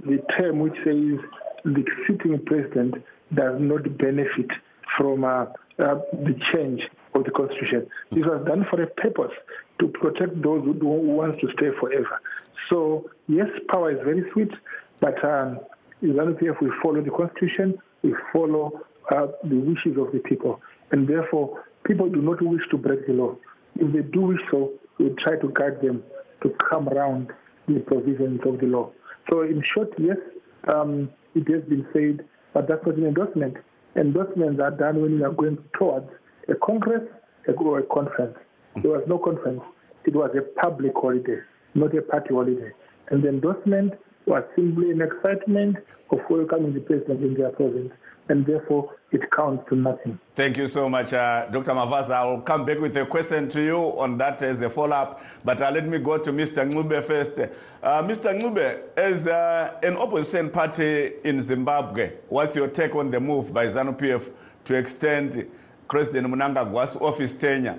the 0.04 0.18
term 0.38 0.60
which 0.60 0.74
says 0.84 1.18
the 1.64 1.84
sitting 2.06 2.40
president 2.46 2.94
does 3.34 3.56
not 3.58 3.98
benefit 3.98 4.50
from 4.98 5.24
uh, 5.24 5.44
uh, 5.78 5.94
the 6.12 6.34
change 6.52 6.82
of 7.14 7.24
the 7.24 7.30
constitution. 7.30 7.86
This 8.10 8.24
was 8.24 8.44
done 8.46 8.66
for 8.68 8.82
a 8.82 8.86
purpose 8.86 9.32
to 9.80 9.88
protect 9.88 10.42
those 10.42 10.64
who, 10.64 10.72
who 10.74 10.86
want 10.86 11.38
to 11.40 11.48
stay 11.56 11.70
forever. 11.80 12.20
So 12.68 13.08
yes, 13.28 13.46
power 13.70 13.92
is 13.92 13.98
very 14.04 14.24
sweet, 14.32 14.50
but 15.00 15.24
um, 15.24 15.60
if 16.02 16.60
we 16.60 16.70
follow 16.82 17.00
the 17.00 17.10
constitution, 17.10 17.78
we 18.02 18.14
follow 18.32 18.80
uh, 19.10 19.28
the 19.44 19.56
wishes 19.56 19.96
of 19.96 20.12
the 20.12 20.20
people, 20.24 20.60
and 20.90 21.08
therefore 21.08 21.64
people 21.84 22.08
do 22.08 22.20
not 22.20 22.42
wish 22.42 22.62
to 22.70 22.76
break 22.76 23.06
the 23.06 23.12
law. 23.12 23.36
If 23.76 23.92
they 23.92 24.02
do 24.02 24.20
wish 24.20 24.40
so, 24.50 24.72
we 24.98 25.10
try 25.24 25.36
to 25.36 25.48
guide 25.54 25.80
them 25.80 26.02
to 26.42 26.54
come 26.70 26.88
around 26.88 27.32
the 27.66 27.80
provisions 27.80 28.40
of 28.44 28.60
the 28.60 28.66
law. 28.66 28.90
So 29.30 29.42
in 29.42 29.62
short, 29.74 29.92
yes, 29.98 30.16
um, 30.66 31.10
it 31.34 31.48
has 31.48 31.62
been 31.64 31.86
said, 31.92 32.26
but 32.52 32.66
that's 32.68 32.84
not 32.84 32.96
an 32.96 33.06
endorsement. 33.06 33.56
Endorsements 33.98 34.60
are 34.60 34.70
done 34.70 35.02
when 35.02 35.18
you 35.18 35.24
are 35.24 35.32
going 35.32 35.58
towards 35.76 36.08
a 36.48 36.54
congress 36.64 37.02
or 37.56 37.80
a 37.80 37.82
conference. 37.82 38.36
There 38.76 38.92
was 38.92 39.02
no 39.08 39.18
conference. 39.18 39.60
It 40.04 40.14
was 40.14 40.30
a 40.38 40.42
public 40.60 40.92
holiday, 40.94 41.40
not 41.74 41.96
a 41.96 42.02
party 42.02 42.32
holiday. 42.32 42.70
And 43.08 43.24
the 43.24 43.28
endorsement 43.28 43.94
was 44.24 44.44
simply 44.54 44.92
an 44.92 45.02
excitement 45.02 45.78
of 46.12 46.20
welcoming 46.30 46.74
the 46.74 46.80
president 46.80 47.24
in 47.24 47.34
their 47.34 47.50
province. 47.50 47.90
And 48.28 48.44
therefore, 48.44 48.94
it 49.10 49.30
counts 49.30 49.66
to 49.70 49.74
nothing. 49.74 50.18
Thank 50.36 50.58
you 50.58 50.66
so 50.66 50.88
much, 50.88 51.12
uh, 51.14 51.46
Dr. 51.50 51.72
Mavaza. 51.72 52.10
I'll 52.10 52.40
come 52.42 52.66
back 52.66 52.78
with 52.78 52.96
a 52.98 53.06
question 53.06 53.48
to 53.50 53.62
you 53.62 53.76
on 53.76 54.18
that 54.18 54.42
as 54.42 54.60
a 54.60 54.68
follow 54.68 54.96
up. 54.96 55.22
But 55.44 55.62
uh, 55.62 55.70
let 55.70 55.86
me 55.88 55.98
go 55.98 56.18
to 56.18 56.30
Mr. 56.30 56.70
Ncube 56.70 57.02
first. 57.04 57.38
Uh, 57.38 58.02
Mr. 58.02 58.38
Ncube, 58.38 58.80
as 58.96 59.26
uh, 59.26 59.78
an 59.82 59.96
opposition 59.96 60.50
party 60.50 61.12
in 61.24 61.40
Zimbabwe, 61.40 62.12
what's 62.28 62.54
your 62.54 62.68
take 62.68 62.94
on 62.94 63.10
the 63.10 63.18
move 63.18 63.52
by 63.52 63.66
ZANU 63.66 63.98
PF 63.98 64.30
to 64.66 64.74
extend 64.74 65.50
President 65.88 66.26
Mnangagwa's 66.26 66.96
office 66.96 67.32
tenure? 67.34 67.78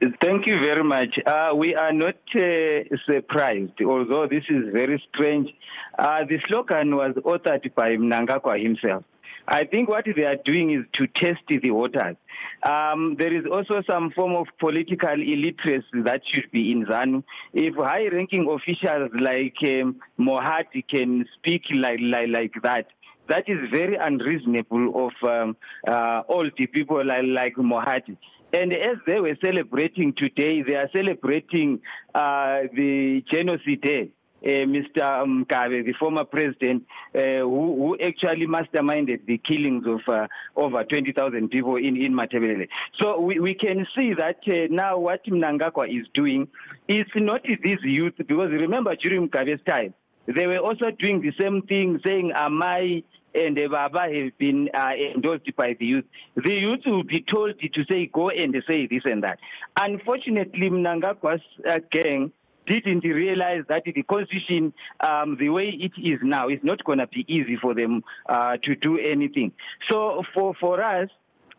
Thank 0.00 0.46
you 0.46 0.58
very 0.60 0.82
much. 0.82 1.18
Uh, 1.26 1.50
we 1.54 1.74
are 1.74 1.92
not 1.92 2.14
uh, 2.34 2.96
surprised, 3.04 3.82
although 3.84 4.26
this 4.26 4.44
is 4.48 4.72
very 4.72 5.02
strange. 5.12 5.50
Uh, 5.98 6.24
the 6.26 6.38
slogan 6.48 6.96
was 6.96 7.14
authored 7.16 7.74
by 7.74 7.96
Mnangagwa 7.96 8.62
himself. 8.62 9.04
I 9.46 9.64
think 9.64 9.90
what 9.90 10.06
they 10.16 10.22
are 10.22 10.36
doing 10.42 10.70
is 10.70 10.86
to 10.94 11.06
test 11.22 11.42
the 11.48 11.70
waters. 11.70 12.16
Um, 12.62 13.16
there 13.18 13.36
is 13.36 13.44
also 13.50 13.82
some 13.86 14.10
form 14.12 14.36
of 14.36 14.46
political 14.58 15.10
illiteracy 15.10 16.02
that 16.04 16.22
should 16.32 16.50
be 16.50 16.72
in 16.72 16.86
ZANU. 16.86 17.22
If 17.52 17.74
high-ranking 17.74 18.48
officials 18.48 19.10
like 19.20 19.56
um, 19.64 19.96
Mohadi 20.18 20.82
can 20.88 21.26
speak 21.36 21.62
like, 21.74 21.98
like, 22.00 22.28
like 22.28 22.52
that, 22.62 22.86
that 23.28 23.44
is 23.48 23.58
very 23.70 23.96
unreasonable 23.96 25.08
of 25.08 25.28
um, 25.28 25.56
uh, 25.86 26.22
all 26.26 26.48
the 26.56 26.66
people 26.66 27.04
like, 27.04 27.24
like 27.26 27.56
Mohadi. 27.56 28.16
And 28.52 28.72
as 28.72 28.96
they 29.06 29.20
were 29.20 29.36
celebrating 29.44 30.12
today, 30.16 30.62
they 30.62 30.74
are 30.74 30.90
celebrating 30.92 31.80
uh, 32.14 32.62
the 32.74 33.24
genocide. 33.30 34.10
Uh, 34.42 34.64
Mr. 34.64 34.96
Mugabe, 35.26 35.84
the 35.84 35.92
former 36.00 36.24
president, 36.24 36.82
uh, 37.14 37.40
who, 37.40 37.76
who, 37.76 37.96
actually 38.02 38.46
masterminded 38.46 39.26
the 39.26 39.36
killings 39.36 39.84
of 39.86 40.00
uh, 40.08 40.26
over 40.56 40.82
20,000 40.82 41.50
people 41.50 41.76
in, 41.76 41.94
in 41.94 42.14
Matabele. 42.14 42.66
So 43.02 43.20
we, 43.20 43.38
we 43.38 43.52
can 43.52 43.86
see 43.94 44.14
that 44.14 44.38
uh, 44.48 44.66
now 44.70 44.96
what 44.96 45.26
Mnangagwa 45.26 45.94
is 45.94 46.06
doing 46.14 46.48
is 46.88 47.04
not 47.16 47.42
these 47.62 47.76
youth, 47.82 48.14
because 48.16 48.50
remember 48.50 48.96
during 48.96 49.28
Mugabe's 49.28 49.60
time, 49.68 49.92
they 50.26 50.46
were 50.46 50.56
also 50.56 50.86
doing 50.98 51.20
the 51.20 51.32
same 51.38 51.60
thing, 51.60 52.00
saying, 52.02 52.32
Am 52.34 52.62
I 52.62 53.02
and 53.34 53.56
the 53.56 53.66
Baba 53.66 54.02
have 54.02 54.38
been 54.38 54.68
uh, 54.74 54.92
endorsed 55.14 55.54
by 55.56 55.76
the 55.78 55.86
youth. 55.86 56.04
The 56.36 56.54
youth 56.54 56.80
will 56.86 57.04
be 57.04 57.24
told 57.30 57.58
to 57.60 57.84
say, 57.90 58.06
go 58.06 58.30
and 58.30 58.54
say 58.68 58.86
this 58.86 59.02
and 59.04 59.22
that. 59.22 59.38
Unfortunately, 59.76 60.70
Mnangagwa's 60.70 61.42
uh, 61.68 61.78
gang 61.90 62.32
didn't 62.66 63.04
realize 63.04 63.62
that 63.68 63.82
the 63.84 64.02
constitution, 64.02 64.72
um, 65.00 65.36
the 65.38 65.48
way 65.48 65.68
it 65.68 65.92
is 66.00 66.20
now, 66.22 66.48
is 66.48 66.60
not 66.62 66.84
going 66.84 66.98
to 66.98 67.06
be 67.06 67.24
easy 67.28 67.56
for 67.60 67.74
them 67.74 68.02
uh, 68.28 68.56
to 68.62 68.76
do 68.76 68.98
anything. 68.98 69.52
So 69.90 70.22
for, 70.34 70.54
for 70.60 70.82
us, 70.82 71.08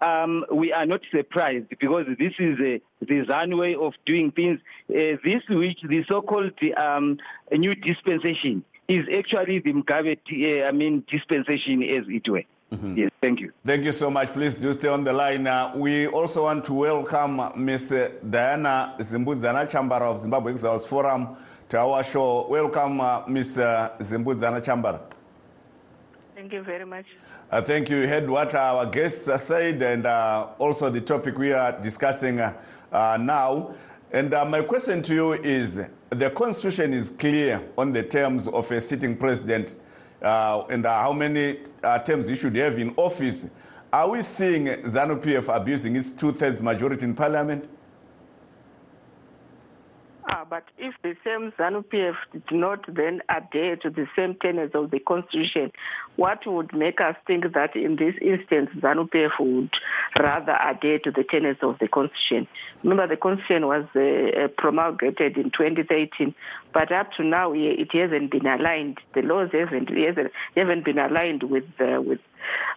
um, 0.01 0.45
we 0.51 0.73
are 0.73 0.85
not 0.85 1.01
surprised 1.15 1.69
because 1.69 2.05
this 2.17 2.33
is 2.39 2.57
a, 2.59 2.81
the 3.01 3.25
ZANU 3.25 3.59
way 3.59 3.75
of 3.75 3.93
doing 4.05 4.31
things. 4.31 4.59
Uh, 4.89 5.17
this, 5.23 5.43
which 5.49 5.79
the 5.83 6.03
so-called 6.09 6.53
um, 6.81 7.17
new 7.51 7.75
dispensation, 7.75 8.63
is 8.91 9.05
actually 9.17 9.59
the 9.59 9.71
Mugabe, 9.71 10.17
uh, 10.17 10.67
I 10.67 10.71
mean, 10.71 11.03
dispensation 11.09 11.81
as 11.83 12.05
it 12.07 12.27
were. 12.29 12.43
Mm-hmm. 12.73 12.97
Yes, 12.97 13.11
thank 13.21 13.39
you. 13.39 13.51
Thank 13.65 13.83
you 13.83 13.91
so 13.91 14.09
much. 14.09 14.29
Please 14.29 14.55
do 14.55 14.71
stay 14.73 14.87
on 14.87 15.03
the 15.03 15.13
line. 15.13 15.45
Uh, 15.47 15.73
we 15.75 16.07
also 16.07 16.43
want 16.43 16.65
to 16.65 16.73
welcome 16.73 17.41
Ms. 17.55 17.93
Diana 18.29 18.95
Zimbudzana 18.99 19.69
Chambara 19.69 20.03
of 20.03 20.19
Zimbabwe 20.19 20.53
Exiles 20.53 20.85
Forum 20.87 21.37
to 21.69 21.79
our 21.79 22.03
show. 22.03 22.47
Welcome, 22.49 23.01
uh, 23.01 23.27
Ms. 23.27 23.59
Uh, 23.59 23.91
Zimbudzana 23.99 24.61
Chambara. 24.61 25.01
Thank 26.35 26.53
you 26.53 26.63
very 26.63 26.85
much. 26.85 27.05
Uh, 27.49 27.61
thank 27.61 27.89
you. 27.89 27.97
You 27.97 28.07
heard 28.07 28.29
what 28.29 28.55
our 28.55 28.85
guests 28.85 29.29
said 29.43 29.81
and 29.81 30.05
uh, 30.05 30.47
also 30.57 30.89
the 30.89 31.01
topic 31.01 31.37
we 31.37 31.51
are 31.51 31.73
discussing 31.81 32.39
uh, 32.39 32.53
now. 33.19 33.73
And 34.11 34.31
my 34.31 34.61
question 34.61 35.01
to 35.03 35.13
you 35.13 35.33
is 35.33 35.81
the 36.11 36.29
Constitution 36.29 36.93
is 36.93 37.09
clear 37.09 37.61
on 37.77 37.93
the 37.93 38.03
terms 38.03 38.47
of 38.49 38.69
a 38.69 38.81
sitting 38.81 39.15
president 39.15 39.75
uh, 40.21 40.65
and 40.69 40.85
uh, 40.85 41.01
how 41.01 41.13
many 41.13 41.59
uh, 41.83 41.99
terms 41.99 42.27
he 42.27 42.35
should 42.35 42.55
have 42.57 42.77
in 42.77 42.93
office. 42.97 43.47
Are 43.93 44.09
we 44.09 44.21
seeing 44.21 44.65
ZANU 44.65 45.21
PF 45.21 45.55
abusing 45.55 45.95
its 45.95 46.09
two 46.09 46.33
thirds 46.33 46.61
majority 46.61 47.05
in 47.05 47.13
parliament? 47.13 47.67
But 50.51 50.65
if 50.77 50.93
the 51.01 51.15
same 51.23 51.53
ZANU 51.57 51.85
PF 51.85 52.15
did 52.33 52.43
not 52.51 52.83
then 52.85 53.21
adhere 53.29 53.77
to 53.77 53.89
the 53.89 54.05
same 54.17 54.35
tenets 54.41 54.75
of 54.75 54.91
the 54.91 54.99
Constitution, 54.99 55.71
what 56.17 56.39
would 56.45 56.73
make 56.75 56.99
us 56.99 57.15
think 57.25 57.45
that 57.53 57.73
in 57.73 57.95
this 57.95 58.15
instance 58.21 58.69
ZANU 58.77 59.09
PF 59.11 59.39
would 59.39 59.69
rather 60.19 60.57
adhere 60.61 60.99
to 61.05 61.11
the 61.11 61.23
tenets 61.23 61.61
of 61.63 61.79
the 61.79 61.87
Constitution? 61.87 62.49
Remember, 62.83 63.07
the 63.07 63.15
Constitution 63.15 63.65
was 63.65 63.85
uh, 63.95 64.49
promulgated 64.57 65.37
in 65.37 65.51
2013, 65.51 66.35
but 66.73 66.91
up 66.91 67.13
to 67.13 67.23
now 67.23 67.53
it 67.55 67.87
hasn't 67.93 68.31
been 68.31 68.45
aligned. 68.45 68.97
The 69.15 69.21
laws 69.21 69.51
haven't, 69.53 69.87
haven't 69.87 70.83
been 70.83 70.99
aligned 70.99 71.43
with 71.43 71.63
uh, 71.79 72.01
with 72.01 72.19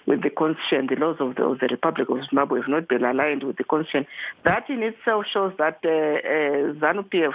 with 0.07 0.23
the 0.23 0.31
constitution, 0.31 0.87
the 0.91 0.97
laws 0.97 1.17
of 1.19 1.35
the, 1.37 1.43
of 1.43 1.59
the, 1.59 1.67
Republic 1.71 2.09
of 2.11 2.19
Zimbabwe 2.29 2.61
have 2.61 2.69
not 2.69 2.87
been 2.87 3.03
aligned 3.03 3.43
with 3.43 3.57
the 3.57 3.65
constitution. 3.65 4.07
That 4.45 4.69
in 4.69 4.83
itself 4.83 5.25
shows 5.33 5.55
that 5.59 5.81
uh, 5.83 5.89
uh, 5.89 6.75
ZANU-PF 6.79 7.33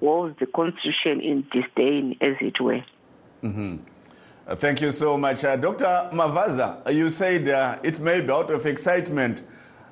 holds 0.00 0.38
the 0.38 0.46
constitution 0.46 1.20
in 1.20 1.46
disdain, 1.52 2.16
as 2.20 2.34
it 2.40 2.60
were. 2.60 2.82
Mm-hmm. 3.42 3.76
Uh, 4.46 4.56
Thank 4.56 4.80
you 4.80 4.90
so 4.90 5.16
much. 5.16 5.44
Uh, 5.44 5.56
Dr. 5.56 6.10
Mavaza, 6.12 6.92
you 6.92 7.08
said 7.08 7.48
uh, 7.48 7.78
it 7.82 8.00
may 8.00 8.20
be 8.20 8.30
out 8.30 8.50
of 8.50 8.66
excitement 8.66 9.42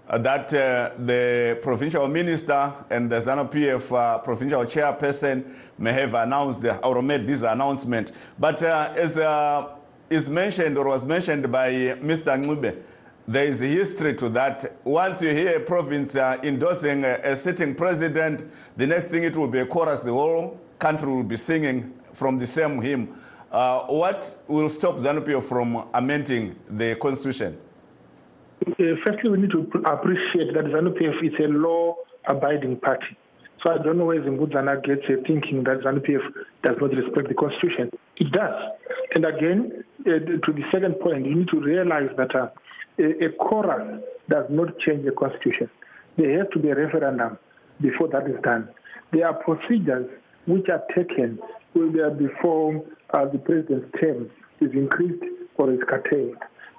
uh, 0.09 0.19
that 0.19 0.53
uh, 0.55 0.91
the 0.99 1.59
provincial 1.63 2.09
minister 2.09 2.73
and 2.91 3.11
the 3.11 3.21
ZANU 3.21 3.51
PF 3.51 3.93
uh, 3.95 4.19
provincial 4.19 4.65
chairperson 4.65 5.45
may 5.79 5.93
have 5.93 6.15
announced 6.15 6.65
or 6.83 7.03
made 7.03 7.27
this 7.27 7.43
announcement. 7.43 8.13
But 8.39 8.63
uh, 8.63 8.95
as 8.97 9.19
uh, 9.19 9.75
is 10.11 10.29
mentioned 10.31 10.79
or 10.79 10.87
was 10.87 11.05
mentioned 11.05 11.53
by 11.53 11.71
Mr. 11.71 12.43
Ncube, 12.43 12.83
there 13.29 13.45
is 13.45 13.61
a 13.61 13.67
history 13.67 14.15
to 14.15 14.31
that. 14.31 14.73
Once 14.85 15.21
you 15.21 15.29
hear 15.29 15.59
a 15.59 15.61
province 15.61 16.17
uh, 16.17 16.39
endorsing 16.43 17.05
a, 17.05 17.21
a 17.23 17.37
sitting 17.37 17.75
president, 17.75 18.51
the 18.79 18.87
next 18.87 19.09
thing 19.09 19.23
it 19.23 19.37
will 19.37 19.47
be 19.47 19.59
a 19.59 19.67
chorus, 19.67 20.01
the 20.01 20.11
whole 20.11 20.59
country 20.79 21.13
will 21.13 21.23
be 21.23 21.37
singing 21.37 21.93
from 22.15 22.39
the 22.39 22.47
same 22.47 22.81
hymn. 22.81 23.15
Uh, 23.53 23.81
what 23.83 24.35
will 24.49 24.71
stop 24.71 24.97
ZANU-PF 24.97 25.45
from 25.45 25.87
amending 25.93 26.57
the 26.71 26.97
constitution? 26.97 27.59
Uh, 28.67 28.73
firstly, 29.05 29.29
we 29.31 29.39
need 29.39 29.51
to 29.51 29.61
appreciate 29.85 30.55
that 30.55 30.65
ZANU-PF 30.65 31.23
is 31.23 31.35
a 31.39 31.49
law-abiding 31.49 32.79
party. 32.81 33.17
So 33.63 33.71
I 33.71 33.79
don't 33.79 33.99
know 33.99 34.07
where 34.07 34.23
Zimbudzana 34.23 34.83
gets 34.83 35.03
a 35.11 35.23
thinking 35.27 35.65
that 35.65 35.81
ZANU-PF 35.81 36.33
does 36.63 36.77
not 36.81 36.91
respect 36.93 37.29
the 37.29 37.35
constitution. 37.35 37.91
It 38.17 38.33
does. 38.33 38.55
And 39.15 39.27
again, 39.27 39.85
uh, 40.01 40.05
to 40.05 40.53
the 40.53 40.63
second 40.73 40.95
point, 41.01 41.27
you 41.27 41.35
need 41.35 41.49
to 41.49 41.61
realize 41.61 42.09
that 42.17 42.35
uh, 42.35 42.49
a, 42.99 43.27
a 43.27 43.33
chorus 43.39 44.03
does 44.29 44.47
not 44.51 44.79
change 44.81 45.05
the 45.05 45.13
constitution. 45.13 45.71
There 46.17 46.39
has 46.39 46.49
to 46.53 46.59
be 46.59 46.69
a 46.69 46.75
referendum 46.75 47.39
before 47.81 48.09
that 48.09 48.27
is 48.29 48.37
done. 48.43 48.69
There 49.13 49.27
are 49.27 49.35
procedures 49.35 50.09
which 50.47 50.67
are 50.69 50.83
taken 50.95 51.39
whether 51.75 52.11
before 52.11 52.85
uh, 53.15 53.27
the 53.27 53.39
president's 53.39 53.89
term 54.01 54.31
is 54.61 54.71
increased 54.73 55.23
or 55.57 55.73
is 55.73 55.81
curtailed. 55.89 56.37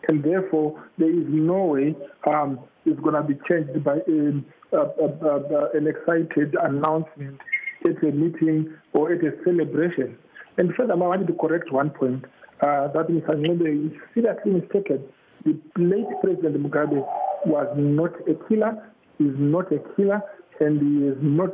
And 0.07 0.23
therefore, 0.23 0.83
there 0.97 1.09
is 1.09 1.25
no 1.27 1.65
way 1.65 1.95
um, 2.27 2.59
it's 2.85 2.99
going 3.01 3.15
to 3.15 3.23
be 3.23 3.39
changed 3.47 3.83
by 3.83 3.97
uh, 3.97 4.77
uh, 4.77 4.77
uh, 4.77 5.69
an 5.73 5.87
excited 5.87 6.55
announcement 6.61 7.39
at 7.85 8.03
a 8.03 8.11
meeting 8.11 8.73
or 8.93 9.11
at 9.11 9.23
a 9.23 9.31
celebration. 9.43 10.17
And 10.57 10.73
furthermore, 10.75 11.13
I 11.13 11.17
wanted 11.17 11.27
to 11.27 11.33
correct 11.33 11.71
one 11.71 11.91
point 11.91 12.25
uh, 12.61 12.87
that 12.89 13.07
Mr. 13.07 13.29
Ncube 13.29 13.87
is 13.87 13.99
seriously 14.13 14.51
mistaken. 14.51 15.03
The 15.45 15.57
late 15.77 16.07
President 16.21 16.61
Mugabe 16.61 17.05
was 17.45 17.67
not 17.77 18.11
a 18.27 18.35
killer, 18.47 18.91
is 19.19 19.35
not 19.37 19.71
a 19.71 19.79
killer, 19.95 20.21
and 20.59 20.79
he 20.81 21.07
is 21.07 21.17
not 21.21 21.51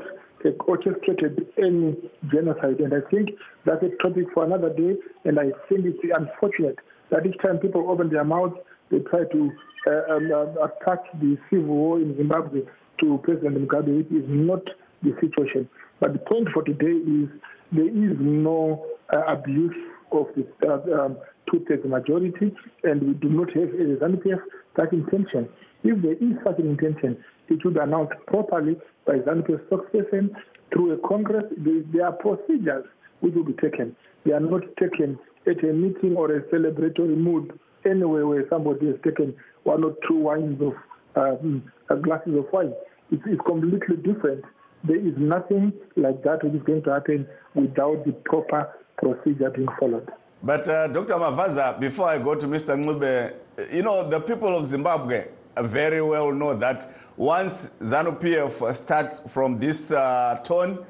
orchestrated 0.67 1.47
any 1.57 1.95
genocide. 2.31 2.79
And 2.79 2.93
I 2.93 3.01
think 3.09 3.29
that's 3.65 3.83
a 3.83 3.89
topic 4.03 4.25
for 4.33 4.45
another 4.45 4.69
day. 4.69 4.95
And 5.25 5.39
I 5.39 5.45
think 5.69 5.85
it's 5.85 5.99
unfortunate 6.15 6.77
that 7.11 7.25
each 7.25 7.37
time 7.41 7.57
people 7.57 7.89
open 7.89 8.09
their 8.09 8.23
mouths, 8.23 8.55
they 8.91 8.99
try 8.99 9.23
to 9.23 9.51
uh, 9.87 10.13
um, 10.15 10.31
uh, 10.31 10.65
attack 10.65 10.99
the 11.19 11.37
civil 11.49 11.65
war 11.65 11.99
in 11.99 12.15
Zimbabwe 12.17 12.61
to 12.99 13.19
President 13.23 13.57
Mugabe, 13.57 13.97
which 13.97 14.11
is 14.11 14.25
not 14.27 14.61
the 15.03 15.15
situation. 15.21 15.67
But 15.99 16.13
the 16.13 16.19
point 16.19 16.49
for 16.53 16.63
today 16.63 16.85
is 16.87 17.29
there 17.71 17.87
is 17.87 18.17
no 18.19 18.85
uh, 19.13 19.21
abuse 19.27 19.75
of 20.11 20.27
the 20.35 20.45
uh, 20.67 21.05
um, 21.05 21.17
two-thirds 21.51 21.85
majority, 21.85 22.53
and 22.83 23.01
we 23.01 23.13
do 23.13 23.29
not 23.29 23.49
have 23.53 23.69
as 23.69 23.99
ZANU-PF 23.99 24.39
that 24.77 24.93
intention. 24.93 25.49
If 25.83 26.01
there 26.01 26.13
is 26.13 26.37
such 26.43 26.59
an 26.59 26.69
intention, 26.69 27.17
it 27.49 27.59
should 27.61 27.75
be 27.75 27.79
announced 27.79 28.13
properly 28.27 28.77
by 29.05 29.19
ZANU-PF 29.19 30.35
through 30.73 30.91
a 30.93 31.07
congress. 31.07 31.45
There, 31.57 31.81
there 31.93 32.05
are 32.07 32.13
procedures 32.13 32.85
which 33.19 33.33
will 33.35 33.43
be 33.43 33.53
taken. 33.53 33.95
They 34.25 34.31
are 34.31 34.39
not 34.39 34.63
taken 34.79 35.19
at 35.47 35.63
a 35.63 35.73
meeting 35.73 36.15
or 36.15 36.31
a 36.35 36.41
celebratory 36.43 37.15
mood 37.17 37.57
anywhere 37.85 38.25
where 38.25 38.45
somebody 38.49 38.87
has 38.87 38.95
taken 39.03 39.35
one 39.63 39.83
or 39.83 39.95
two 40.07 40.15
wines 40.15 40.59
of 40.61 40.73
um, 41.15 41.71
uh, 41.89 41.95
glasses 41.95 42.35
of 42.35 42.45
wine. 42.51 42.73
It's, 43.11 43.21
it's 43.25 43.41
completely 43.45 43.97
different. 43.97 44.43
There 44.83 44.97
is 44.97 45.13
nothing 45.17 45.73
like 45.95 46.23
that 46.23 46.43
which 46.43 46.53
is 46.53 46.63
going 46.63 46.83
to 46.83 46.91
happen 46.91 47.27
without 47.53 48.05
the 48.05 48.13
proper 48.25 48.73
procedure 48.97 49.49
being 49.49 49.67
followed. 49.79 50.09
But 50.43 50.67
uh, 50.67 50.87
Dr. 50.87 51.15
Mavaza, 51.15 51.79
before 51.79 52.09
I 52.09 52.17
go 52.19 52.35
to 52.35 52.45
Mr. 52.45 52.75
Ncube, 52.75 53.33
you 53.73 53.81
know, 53.81 54.07
the 54.07 54.19
people 54.19 54.55
of 54.55 54.65
Zimbabwe 54.65 55.27
very 55.63 56.01
well 56.01 56.31
know 56.31 56.53
that 56.55 56.91
once 57.17 57.71
ZANU-PF 57.81 58.75
starts 58.75 59.31
from 59.31 59.57
this 59.57 59.91
uh, 59.91 60.39
tone, 60.43 60.85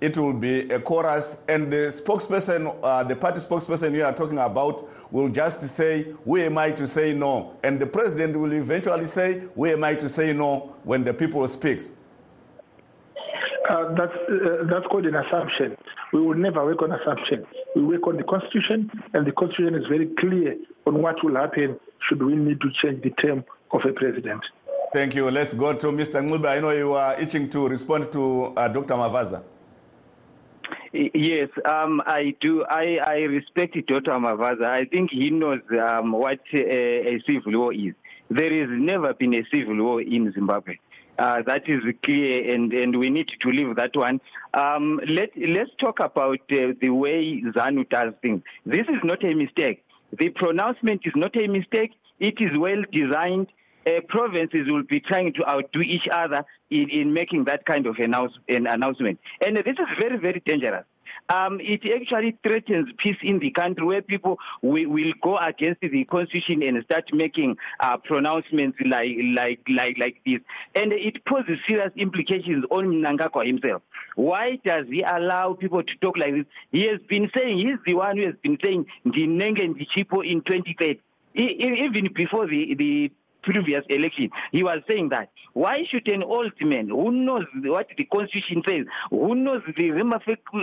it 0.00 0.16
will 0.18 0.32
be 0.32 0.70
a 0.70 0.80
chorus, 0.80 1.38
and 1.48 1.72
the 1.72 1.88
spokesperson, 1.88 2.74
uh, 2.82 3.02
the 3.04 3.16
party 3.16 3.40
spokesperson 3.40 3.94
you 3.94 4.04
are 4.04 4.12
talking 4.12 4.38
about, 4.38 4.88
will 5.10 5.28
just 5.28 5.62
say, 5.62 6.12
"Who 6.24 6.36
am 6.36 6.58
I 6.58 6.70
to 6.72 6.86
say 6.86 7.14
no?" 7.14 7.54
And 7.62 7.80
the 7.80 7.86
president 7.86 8.36
will 8.38 8.52
eventually 8.52 9.06
say, 9.06 9.44
"Who 9.54 9.66
am 9.66 9.84
I 9.84 9.94
to 9.94 10.08
say 10.08 10.34
no?" 10.34 10.74
When 10.84 11.02
the 11.02 11.14
people 11.14 11.46
speaks. 11.48 11.90
Uh, 13.70 13.94
that's 13.94 14.12
uh, 14.12 14.64
that's 14.70 14.86
called 14.86 15.06
an 15.06 15.16
assumption. 15.16 15.76
We 16.16 16.22
will 16.22 16.38
never 16.38 16.64
work 16.64 16.80
on 16.80 16.92
assumptions. 16.92 17.44
We 17.74 17.82
work 17.82 18.06
on 18.06 18.16
the 18.16 18.22
constitution, 18.22 18.90
and 19.12 19.26
the 19.26 19.32
constitution 19.32 19.74
is 19.74 19.86
very 19.86 20.06
clear 20.18 20.56
on 20.86 21.02
what 21.02 21.22
will 21.22 21.34
happen 21.34 21.78
should 22.08 22.22
we 22.22 22.34
need 22.34 22.58
to 22.62 22.68
change 22.82 23.02
the 23.02 23.10
term 23.22 23.44
of 23.70 23.82
a 23.84 23.92
president. 23.92 24.40
Thank 24.94 25.14
you. 25.14 25.30
Let's 25.30 25.52
go 25.52 25.74
to 25.74 25.86
Mr. 25.88 26.26
Ncube. 26.26 26.48
I 26.48 26.60
know 26.60 26.70
you 26.70 26.94
are 26.94 27.20
itching 27.20 27.50
to 27.50 27.68
respond 27.68 28.10
to 28.12 28.44
uh, 28.56 28.66
Dr. 28.68 28.94
Mavaza. 28.94 29.42
Yes, 30.94 31.50
um, 31.70 32.00
I 32.06 32.34
do. 32.40 32.64
I, 32.64 32.96
I 33.06 33.16
respect 33.38 33.74
Dr. 33.86 34.12
Mavaza. 34.12 34.64
I 34.64 34.86
think 34.86 35.10
he 35.10 35.28
knows 35.28 35.60
um, 35.86 36.12
what 36.12 36.40
uh, 36.54 36.58
a 36.58 37.22
civil 37.26 37.60
war 37.60 37.74
is. 37.74 37.92
There 38.30 38.58
has 38.60 38.70
never 38.70 39.12
been 39.12 39.34
a 39.34 39.44
civil 39.54 39.76
war 39.84 40.00
in 40.00 40.32
Zimbabwe. 40.32 40.78
Uh, 41.18 41.40
that 41.46 41.62
is 41.66 41.82
clear, 42.02 42.52
and, 42.52 42.72
and 42.72 42.98
we 42.98 43.08
need 43.08 43.28
to 43.40 43.48
leave 43.50 43.74
that 43.76 43.96
one. 43.96 44.20
Um, 44.52 45.00
let, 45.08 45.30
let's 45.36 45.70
talk 45.80 46.00
about 46.00 46.40
uh, 46.52 46.72
the 46.80 46.90
way 46.90 47.42
ZANU 47.54 47.88
does 47.88 48.12
things. 48.20 48.42
This 48.66 48.86
is 48.88 49.00
not 49.02 49.24
a 49.24 49.34
mistake. 49.34 49.82
The 50.18 50.28
pronouncement 50.30 51.02
is 51.04 51.14
not 51.16 51.36
a 51.36 51.46
mistake. 51.46 51.92
It 52.20 52.34
is 52.40 52.50
well 52.58 52.82
designed. 52.92 53.48
Uh, 53.86 54.00
provinces 54.08 54.66
will 54.66 54.82
be 54.82 55.00
trying 55.00 55.32
to 55.34 55.48
outdo 55.48 55.80
each 55.80 56.08
other 56.12 56.44
in, 56.70 56.90
in 56.90 57.12
making 57.12 57.44
that 57.44 57.64
kind 57.64 57.86
of 57.86 57.96
announce, 57.98 58.32
an 58.48 58.66
announcement. 58.66 59.18
And 59.40 59.56
this 59.56 59.64
is 59.66 59.88
very, 60.00 60.18
very 60.18 60.42
dangerous. 60.44 60.84
Um, 61.28 61.58
it 61.60 61.80
actually 61.94 62.36
threatens 62.42 62.88
peace 62.98 63.16
in 63.22 63.38
the 63.38 63.50
country 63.50 63.84
where 63.84 64.02
people 64.02 64.38
will, 64.62 64.88
will 64.88 65.12
go 65.22 65.38
against 65.38 65.80
the 65.80 66.04
constitution 66.04 66.62
and 66.62 66.82
start 66.84 67.04
making 67.12 67.56
uh, 67.80 67.96
pronouncements 67.98 68.78
like, 68.84 69.16
like, 69.34 69.60
like, 69.68 69.96
like 69.98 70.16
this. 70.24 70.40
And 70.74 70.92
it 70.92 71.24
poses 71.26 71.58
serious 71.66 71.92
implications 71.96 72.64
on 72.70 72.86
Mnangagwa 72.86 73.46
himself. 73.46 73.82
Why 74.14 74.58
does 74.64 74.86
he 74.88 75.02
allow 75.02 75.54
people 75.54 75.82
to 75.82 75.92
talk 76.00 76.16
like 76.16 76.34
this? 76.34 76.46
He 76.70 76.86
has 76.86 77.00
been 77.08 77.30
saying, 77.36 77.58
he's 77.58 77.78
the 77.84 77.94
one 77.94 78.16
who 78.16 78.26
has 78.26 78.34
been 78.42 78.58
saying, 78.64 78.86
Ndinenge 79.06 79.60
Ndichipo 79.60 80.24
in 80.24 80.42
2030. 80.42 81.00
Even 81.34 82.08
before 82.14 82.46
the, 82.46 82.74
the 82.78 83.10
previous 83.46 83.84
election, 83.88 84.28
he 84.52 84.62
was 84.62 84.80
saying 84.90 85.08
that. 85.10 85.30
Why 85.54 85.78
should 85.90 86.06
an 86.08 86.22
old 86.22 86.52
man 86.60 86.88
who 86.88 87.10
knows 87.12 87.44
what 87.64 87.86
the 87.96 88.04
constitution 88.04 88.62
says, 88.68 88.84
who 89.10 89.34
knows 89.34 89.62
the 89.78 89.90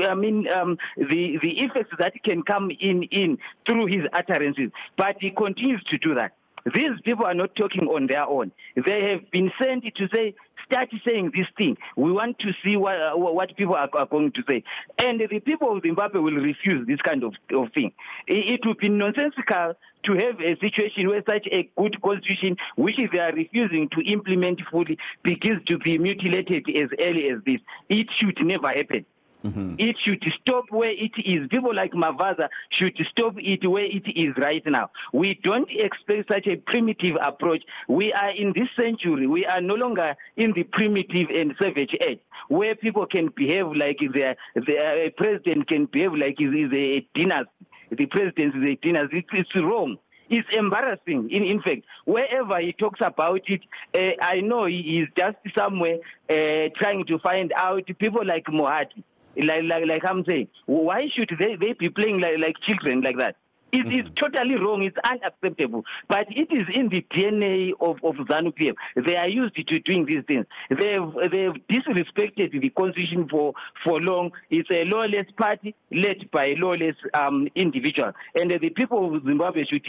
I 0.08 0.14
mean, 0.14 0.48
um, 0.52 0.78
the 0.98 1.40
the 1.42 1.52
effects 1.64 1.96
that 1.98 2.14
can 2.24 2.44
come 2.44 2.70
in 2.80 3.04
in 3.04 3.38
through 3.68 3.88
his 3.88 4.04
utterances, 4.14 4.70
but 4.98 5.16
he 5.20 5.32
continues 5.32 5.84
to 5.90 5.98
do 5.98 6.14
that. 6.16 6.34
These 6.74 7.02
people 7.04 7.26
are 7.26 7.34
not 7.34 7.56
talking 7.56 7.88
on 7.88 8.08
their 8.08 8.24
own. 8.24 8.52
They 8.76 9.12
have 9.12 9.30
been 9.32 9.52
sent 9.62 9.84
to 9.84 10.08
say, 10.16 10.34
start 10.66 10.90
saying 11.06 11.32
this 11.36 11.48
thing. 11.58 11.78
We 11.96 12.12
want 12.12 12.40
to 12.40 12.52
see 12.64 12.76
what, 12.76 12.96
uh, 12.96 13.16
what 13.16 13.56
people 13.56 13.76
are, 13.76 13.90
are, 13.94 14.06
going 14.06 14.32
to 14.34 14.42
say. 14.50 14.64
And 14.98 15.20
the 15.20 15.40
people 15.40 15.76
of 15.76 15.84
Zimbabwe 15.84 16.20
will 16.20 16.34
refuse 16.34 16.86
this 16.88 17.02
kind 17.02 17.24
of, 17.24 17.34
of 17.54 17.72
thing. 17.74 17.92
It, 18.28 18.54
it 18.54 18.60
would 18.66 18.78
be 18.78 18.90
nonsensical 18.90 19.74
to 20.06 20.12
have 20.14 20.40
a 20.42 20.58
situation 20.60 21.08
where 21.08 21.24
such 21.28 21.48
a 21.52 21.70
good 21.78 22.02
constitution, 22.02 22.58
which 22.76 22.98
they 22.98 23.20
are 23.20 23.34
refusing 23.34 23.90
to 23.90 24.02
implement 24.12 24.62
fully, 24.70 24.98
begins 25.24 25.64
to 25.68 25.78
be 25.78 25.98
mutilated 25.98 26.66
as 26.76 26.90
early 27.00 27.30
as 27.30 27.40
this. 27.46 27.60
It 27.90 28.08
should 28.20 28.38
never 28.46 28.68
happen. 28.68 29.06
Mm-hmm. 29.44 29.76
It 29.78 29.96
should 30.06 30.24
stop 30.42 30.66
where 30.70 30.92
it 30.92 31.12
is. 31.18 31.48
People 31.50 31.76
like 31.76 31.92
Mavaza 31.92 32.48
should 32.80 32.98
stop 33.12 33.34
it 33.38 33.68
where 33.68 33.86
it 33.86 34.04
is 34.16 34.34
right 34.38 34.64
now. 34.66 34.90
We 35.12 35.40
don't 35.44 35.68
expect 35.70 36.32
such 36.32 36.48
a 36.48 36.56
primitive 36.56 37.18
approach. 37.22 37.62
We 37.90 38.14
are 38.14 38.32
in 38.32 38.54
this 38.56 38.70
century. 38.80 39.28
We 39.28 39.46
are 39.46 39.60
no 39.62 39.76
longer 39.76 40.16
in 40.38 40.54
the 40.56 40.64
primitive 40.64 41.28
and 41.30 41.54
savage 41.62 41.96
age 42.08 42.20
where 42.48 42.76
people 42.76 43.06
can 43.06 43.30
behave 43.36 43.68
like 43.76 43.98
their, 44.14 44.36
their 44.56 45.12
president 45.12 45.68
can 45.68 45.88
behave 45.92 46.14
like 46.14 46.36
he 46.38 46.46
is 46.46 46.72
a 46.74 47.08
dynasty. 47.18 47.52
The 47.92 48.06
president 48.06 48.56
is 48.56 48.64
a 48.64 48.76
dynasty. 48.86 49.26
It's 49.34 49.56
wrong. 49.56 49.98
It's 50.30 50.48
embarrassing. 50.58 51.30
In, 51.32 51.44
in 51.44 51.62
fact, 51.62 51.82
wherever 52.06 52.60
he 52.60 52.74
talks 52.74 53.02
about 53.02 53.42
it, 53.48 53.62
uh, 53.96 54.24
I 54.24 54.40
know 54.40 54.66
he 54.66 55.04
is 55.04 55.10
just 55.18 55.38
somewhere 55.56 55.98
uh, 56.30 56.70
trying 56.82 57.06
to 57.08 57.20
find 57.20 57.52
out 57.56 57.86
people 58.00 58.26
like 58.26 58.46
Mohadi 58.46 59.04
like 59.38 59.64
like 59.64 59.86
like 59.88 60.02
I'm 60.08 60.24
saying, 60.26 60.48
why 60.66 61.08
should 61.16 61.32
they 61.40 61.56
they 61.56 61.74
be 61.74 61.90
playing 61.90 62.20
like 62.20 62.38
like 62.40 62.56
children 62.68 63.02
like 63.02 63.18
that? 63.20 63.36
It 63.74 63.88
is 63.88 64.06
totally 64.22 64.54
wrong. 64.54 64.84
It's 64.84 64.96
unacceptable. 65.04 65.84
But 66.08 66.28
it 66.30 66.48
is 66.54 66.68
in 66.76 66.90
the 66.90 67.04
DNA 67.12 67.72
of, 67.82 67.98
of 68.04 68.24
ZANU 68.28 68.54
PF. 68.54 68.76
They 69.08 69.16
are 69.16 69.28
used 69.28 69.56
to 69.56 69.80
doing 69.80 70.06
these 70.06 70.24
things. 70.28 70.46
They've, 70.70 71.32
they've 71.32 71.58
disrespected 71.68 72.52
the 72.62 72.70
constitution 72.70 73.28
for, 73.32 73.54
for 73.84 74.00
long. 74.00 74.30
It's 74.52 74.70
a 74.70 74.84
lawless 74.86 75.26
party 75.40 75.74
led 75.92 76.30
by 76.32 76.50
a 76.50 76.56
lawless 76.58 76.96
um, 77.16 77.48
individual. 77.56 78.12
And 78.36 78.54
uh, 78.54 78.60
the 78.62 78.70
people 78.70 79.16
of 79.16 79.24
Zimbabwe 79.24 79.66
should 79.66 79.84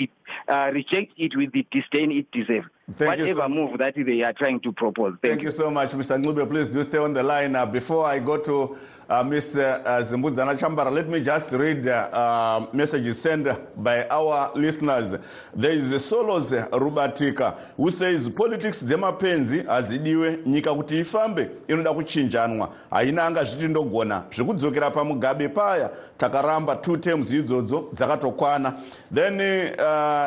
uh, 0.49 0.71
reject 0.73 1.13
it 1.17 1.37
with 1.37 1.53
the 1.53 1.67
disdain 1.71 2.11
it 2.13 2.31
deserves. 2.33 2.69
Thank 2.97 3.11
Whatever 3.11 3.41
so- 3.41 3.49
move 3.49 3.79
that 3.79 3.95
they 3.95 4.23
are 4.23 4.35
trying 4.35 4.61
to 4.61 4.73
propose. 4.73 5.15
Thank 5.23 5.43
you 5.43 5.51
so 5.51 5.71
much, 5.71 5.93
Mr. 5.93 6.23
Ncube. 6.23 6.49
Please 6.51 6.69
do 6.69 6.83
stay 6.83 6.99
on 6.99 7.15
the 7.15 7.23
line. 7.23 7.57
Uh, 7.57 7.65
before 7.65 8.05
I 8.07 8.19
go 8.19 8.37
to 8.37 8.77
uh, 9.09 9.23
Ms. 9.23 9.57
Uh, 9.57 10.05
Zimbudzana 10.05 10.59
Chambara, 10.59 10.91
let 10.91 11.09
me 11.09 11.21
just 11.21 11.53
read 11.53 11.87
uh, 11.87 11.91
uh, 12.13 12.67
messages 12.73 13.21
sent 13.21 13.49
by 13.83 14.07
our 14.09 14.51
listeners. 14.55 15.15
There 15.55 15.73
is 15.73 15.91
a 15.91 15.99
Solos 15.99 16.51
Rubatika 16.51 17.57
who 17.77 17.91
says 17.91 18.29
politics 18.29 18.83
dzemapenzi 18.85 19.63
hazidiwe 19.63 20.39
nyika 20.47 20.75
kuti 20.75 20.99
ifambe 20.99 21.51
inoda 21.69 21.95
kuchinjanwa 21.95 22.69
haina 22.91 23.25
anga 23.25 23.45
zviti 23.45 23.69
ndogona 23.69 24.25
zvekudzokera 24.31 24.91
pamugabe 24.91 25.49
paya 25.49 25.91
takaramba 26.17 26.77
two 26.77 26.97
terms 26.97 27.33
idzodzo 27.33 27.91
dzakatokwana 27.93 28.75
then 29.15 29.35
uh, 29.35 29.81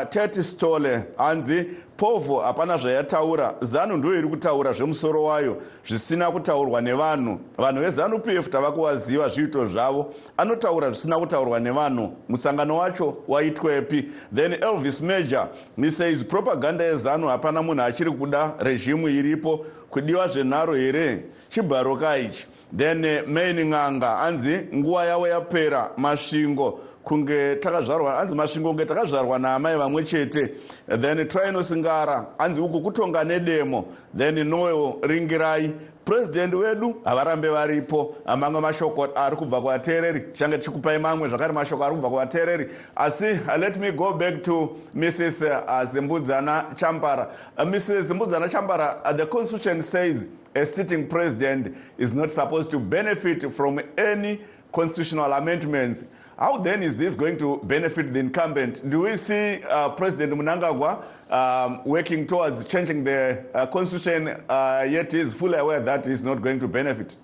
tet 0.10 0.41
stole 0.41 1.04
hanzi 1.17 1.65
povho 1.97 2.39
hapana 2.39 2.78
zvayataura. 2.78 3.56
Zanu 3.62 3.97
ndo 3.97 4.15
iri 4.15 4.28
kutaura 4.28 4.73
zvemusoro 4.73 5.23
wayo 5.23 5.58
zvisina 5.86 6.32
kutaurwa 6.32 6.82
nevanhu. 6.82 7.39
Vanhu 7.58 7.82
vezanu 7.82 8.19
pf 8.19 8.50
tava 8.50 8.71
kuvaziva 8.71 9.30
zviito 9.30 9.65
zvavo. 9.65 10.13
Anotaura 10.38 10.88
zvisina 10.88 11.19
kutaurwa 11.19 11.60
nevanhu. 11.60 12.12
Musangano 12.30 12.78
wacho 12.78 13.17
waitwepi. 13.28 14.12
Then 14.36 14.54
elvis 14.54 15.02
major 15.02 15.47
says 15.89 16.23
propaganda 16.23 16.84
yezanu 16.84 17.28
hapana 17.28 17.62
munhu 17.62 17.82
achiri 17.82 18.12
kuda 18.12 18.54
režimu 18.60 19.10
iripo. 19.10 19.65
Kudiwa 19.89 20.28
zvenharo 20.28 20.76
here? 20.76 21.23
Chibharoka 21.50 22.17
ichi. 22.17 22.45
Then 22.78 23.06
eh, 23.06 23.23
main 23.28 23.56
ng'anga 23.56 24.19
anzi 24.19 24.67
nguva 24.76 25.06
yavo 25.06 25.28
yapera 25.28 25.91
masvingo 25.97 26.80
kunge 27.08 27.56
takazvarwa 27.56 28.15
hanzi 28.15 28.36
masvingo 28.36 28.70
kunge 28.70 28.86
takazvarwa 28.86 29.39
naamai 29.39 29.78
vamwe 29.78 30.04
chete. 30.04 30.50
Then 30.88 31.28
trinosingara 31.28 32.26
hanzi 32.38 32.62
uku 32.62 32.82
kutonga 32.82 33.24
nedemo. 33.24 33.86
Then 34.17 34.36
noyo 34.36 35.00
ringirai 35.02 35.72
purezidendi 36.06 36.56
wedu 36.56 36.96
havarambe 37.04 37.50
varipo. 37.50 38.15
Mamwe 38.26 38.62
mashoko 38.62 39.08
ari 39.15 39.36
kubva 39.36 39.62
kuvateereri 39.62 40.20
tichange 40.20 40.58
tichikupai 40.58 41.00
mamwe 41.00 41.30
zvakare 41.30 41.54
mashoko 41.54 41.84
ari 41.84 41.96
kubva 41.96 42.10
kuvateereri. 42.10 42.70
Asi 42.96 43.32
uh, 43.32 43.58
let 43.58 43.78
me 43.80 43.91
go 43.91 44.13
back 44.13 44.43
to 44.43 44.78
mrs 44.93 45.41
uh, 45.41 45.84
zimbudzana 45.84 46.76
chambara. 46.76 47.30
Uh, 47.58 47.65
mrs 47.65 48.08
zimbudzana 48.08 48.50
chambara 48.50 49.02
uh, 49.06 49.13
the 49.13 49.26
constitution 49.26 49.82
says 49.82 50.26
a 50.56 50.65
sitting 50.65 51.08
president 51.08 51.76
is 51.98 52.13
not 52.13 52.32
supposed 52.32 52.70
to 52.72 52.80
benefit 52.80 53.52
from 53.54 53.80
any 53.98 54.39
constitutional 54.72 55.32
amendments 55.34 56.06
how 56.38 56.58
then 56.58 56.84
is 56.84 56.95
this 56.95 57.15
going 57.15 57.38
to 57.38 57.60
benefit 57.63 58.13
the 58.13 58.19
incumbent? 58.19 58.88
Do 58.89 59.02
we 59.02 59.15
see 59.17 59.63
uh, 59.63 59.89
President 59.89 60.34
Mnangagwa 60.34 61.04
um, 61.32 61.84
working 61.84 62.28
towards 62.28 62.65
changing 62.65 63.04
the 63.04 63.43
uh, 63.54 63.65
constitution, 63.67 64.28
uh, 64.50 64.86
yet 64.88 65.12
he 65.12 65.19
is 65.19 65.34
fully 65.34 65.58
aware 65.58 65.80
that 65.82 66.08
is 66.08 66.23
not 66.23 66.41
going 66.41 66.60
to 66.60 66.67
benefit? 66.67 67.15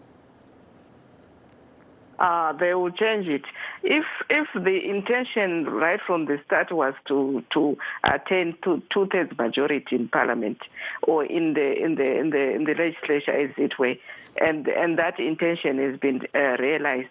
uh, 2.24 2.54
they 2.54 2.74
will 2.74 2.92
change 2.92 3.28
it. 3.28 3.44
If 3.84 4.06
if 4.30 4.48
the 4.54 4.80
intention 4.90 5.66
right 5.66 6.00
from 6.06 6.26
the 6.26 6.40
start 6.46 6.72
was 6.72 6.94
to 7.10 7.44
to 7.54 7.78
attain 8.04 8.56
to 8.64 8.82
two 8.94 9.08
thirds 9.12 9.38
majority 9.38 9.96
in 9.98 10.08
parliament 10.08 10.60
or 11.04 11.26
in 11.26 11.54
the 11.54 11.84
in 11.84 11.96
the 11.96 12.20
in 12.20 12.30
the 12.30 12.52
in 12.56 12.64
the 12.64 12.76
legislature, 12.76 13.32
as 13.32 13.52
it 13.58 13.78
were, 13.78 13.96
and 14.40 14.68
and 14.68 14.98
that 14.98 15.20
intention 15.20 15.78
has 15.80 16.00
been 16.00 16.22
uh, 16.34 16.56
realized. 16.60 17.10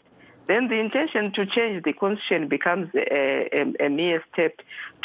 Then 0.49 0.69
the 0.69 0.79
intention 0.79 1.33
to 1.35 1.47
change 1.47 1.85
the 1.85 1.93
constitution 1.93 2.49
becomes 2.49 2.89
a, 2.95 3.49
a, 3.53 3.87
a 3.87 3.89
mere 3.89 4.23
step 4.33 4.57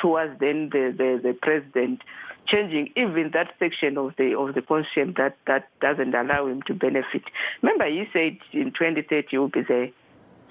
towards 0.02 0.40
then 0.40 0.70
the, 0.72 0.94
the, 0.98 1.20
the 1.22 1.34
president 1.42 2.02
changing 2.48 2.90
even 2.96 3.32
that 3.34 3.54
section 3.60 3.98
of 3.98 4.14
the 4.18 4.36
of 4.38 4.56
the 4.56 4.62
constitution 4.62 5.14
that, 5.18 5.38
that 5.48 5.68
doesn't 5.82 6.16
allow 6.16 6.48
him 6.48 6.62
to 6.64 6.74
benefit. 6.74 7.24
Remember, 7.62 7.86
he 7.88 8.06
said 8.14 8.38
in 8.54 8.72
2030 8.72 9.28
he 9.30 9.38
will 9.38 9.50
be 9.50 9.62
there. 9.68 9.90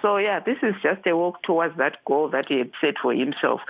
So 0.02 0.18
yeah, 0.18 0.40
this 0.40 0.58
is 0.62 0.74
just 0.82 1.06
a 1.06 1.16
walk 1.16 1.42
towards 1.42 1.76
that 1.78 2.04
goal 2.04 2.28
that 2.30 2.48
he 2.48 2.58
had 2.58 2.70
set 2.80 2.94
for 3.00 3.14
himself. 3.14 3.60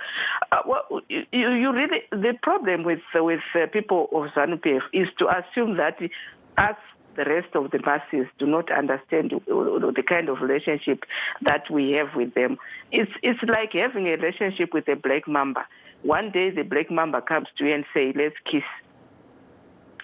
Uh, 0.51 0.57
well, 0.67 1.01
you, 1.09 1.23
you 1.31 1.71
really 1.71 2.01
the 2.11 2.33
problem 2.41 2.83
with 2.83 2.99
with 3.15 3.39
uh, 3.55 3.67
people 3.71 4.09
of 4.11 4.29
ZANU 4.31 4.59
PF 4.61 4.81
is 4.93 5.07
to 5.19 5.27
assume 5.29 5.77
that 5.77 5.97
us 6.57 6.75
the 7.17 7.25
rest 7.25 7.55
of 7.55 7.71
the 7.71 7.79
masses 7.85 8.27
do 8.39 8.45
not 8.45 8.71
understand 8.71 9.31
the 9.31 10.03
kind 10.07 10.29
of 10.29 10.37
relationship 10.41 11.03
that 11.41 11.69
we 11.69 11.91
have 11.91 12.15
with 12.15 12.33
them. 12.35 12.57
It's 12.91 13.11
it's 13.23 13.39
like 13.43 13.73
having 13.73 14.07
a 14.07 14.11
relationship 14.11 14.73
with 14.73 14.87
a 14.87 14.95
black 14.95 15.27
mamba. 15.27 15.65
One 16.03 16.31
day 16.31 16.51
the 16.51 16.63
black 16.63 16.89
mamba 16.91 17.21
comes 17.21 17.47
to 17.57 17.65
you 17.65 17.73
and 17.73 17.85
say, 17.93 18.13
"Let's 18.15 18.35
kiss." 18.49 18.63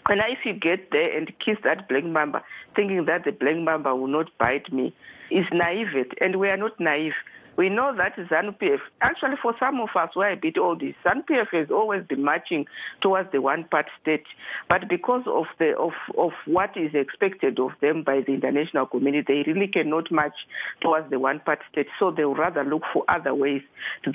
And 0.10 0.20
if 0.28 0.40
you 0.44 0.54
get 0.54 0.92
there 0.92 1.16
and 1.18 1.32
kiss 1.40 1.58
that 1.64 1.88
black 1.88 2.04
mamba, 2.04 2.44
thinking 2.76 3.06
that 3.06 3.24
the 3.24 3.32
black 3.32 3.58
mamba 3.58 3.96
will 3.96 4.08
not 4.08 4.36
bite 4.38 4.74
me, 4.74 4.94
is 5.34 5.46
naive. 5.52 5.88
And 6.22 6.40
we 6.40 6.50
are 6.50 6.58
not 6.58 6.80
naive. 6.80 7.14
We 7.56 7.70
know 7.70 7.96
that 7.96 8.16
ZANU 8.16 8.58
PF, 8.58 8.80
actually 9.02 9.36
for 9.42 9.54
some 9.60 9.80
of 9.80 9.90
us 9.96 10.10
who 10.16 10.22
are 10.22 10.32
a 10.32 10.36
bit 10.36 10.58
older, 10.58 10.92
ZANU 11.06 11.24
PF 11.30 11.48
has 11.52 11.68
always 11.70 12.04
been 12.08 12.24
marching 12.24 12.66
towards 13.02 13.32
the 13.32 13.42
one-part 13.42 13.86
state. 14.02 14.24
But 14.70 14.90
because 14.90 15.24
of 15.28 15.46
the 15.60 15.78
of, 15.78 15.92
of 16.18 16.32
what 16.46 16.76
is 16.76 16.92
expected 16.96 17.60
of 17.60 17.72
them 17.80 18.04
by 18.04 18.22
the 18.26 18.34
international 18.34 18.88
community, 18.88 19.44
they 19.46 19.52
really 19.52 19.68
cannot 19.68 20.12
march 20.12 20.34
towards 20.82 21.12
the 21.12 21.20
one-part 21.20 21.60
state. 21.72 21.88
So 22.00 22.10
they 22.10 22.26
will 22.26 22.36
rather 22.36 22.64
look 22.64 22.84
for 22.92 23.04
other 23.08 23.36
ways 23.36 23.62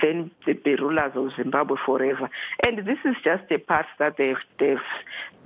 then 0.01 0.31
be 0.45 0.75
rulers 0.75 1.13
of 1.15 1.29
Zimbabwe 1.37 1.77
forever. 1.85 2.29
And 2.61 2.79
this 2.79 2.99
is 3.05 3.15
just 3.23 3.49
a 3.51 3.57
path 3.57 3.87
that 3.99 4.15
they've, 4.17 4.35
they've 4.59 4.77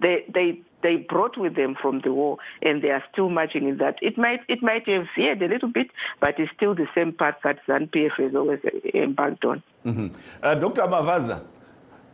they 0.01 0.25
they 0.33 0.61
they 0.83 0.97
brought 0.97 1.37
with 1.37 1.55
them 1.55 1.75
from 1.81 2.01
the 2.01 2.13
war, 2.13 2.37
and 2.61 2.81
they 2.83 2.89
are 2.89 3.03
still 3.11 3.29
marching 3.29 3.67
in 3.67 3.77
that. 3.77 3.95
It 4.01 4.17
might 4.17 4.41
it 4.47 4.61
might 4.61 4.87
have 4.87 5.05
veered 5.15 5.41
a 5.41 5.47
little 5.47 5.69
bit, 5.69 5.87
but 6.19 6.39
it's 6.39 6.51
still 6.55 6.75
the 6.75 6.87
same 6.93 7.13
path 7.13 7.35
that 7.43 7.59
ZANU 7.67 7.89
PF 7.89 8.11
has 8.17 8.35
always 8.35 8.59
embarked 8.93 9.45
on. 9.45 9.63
Mhm. 9.85 10.13
Uh, 10.41 10.55
Dr. 10.55 10.83
Mavaza, 10.83 11.41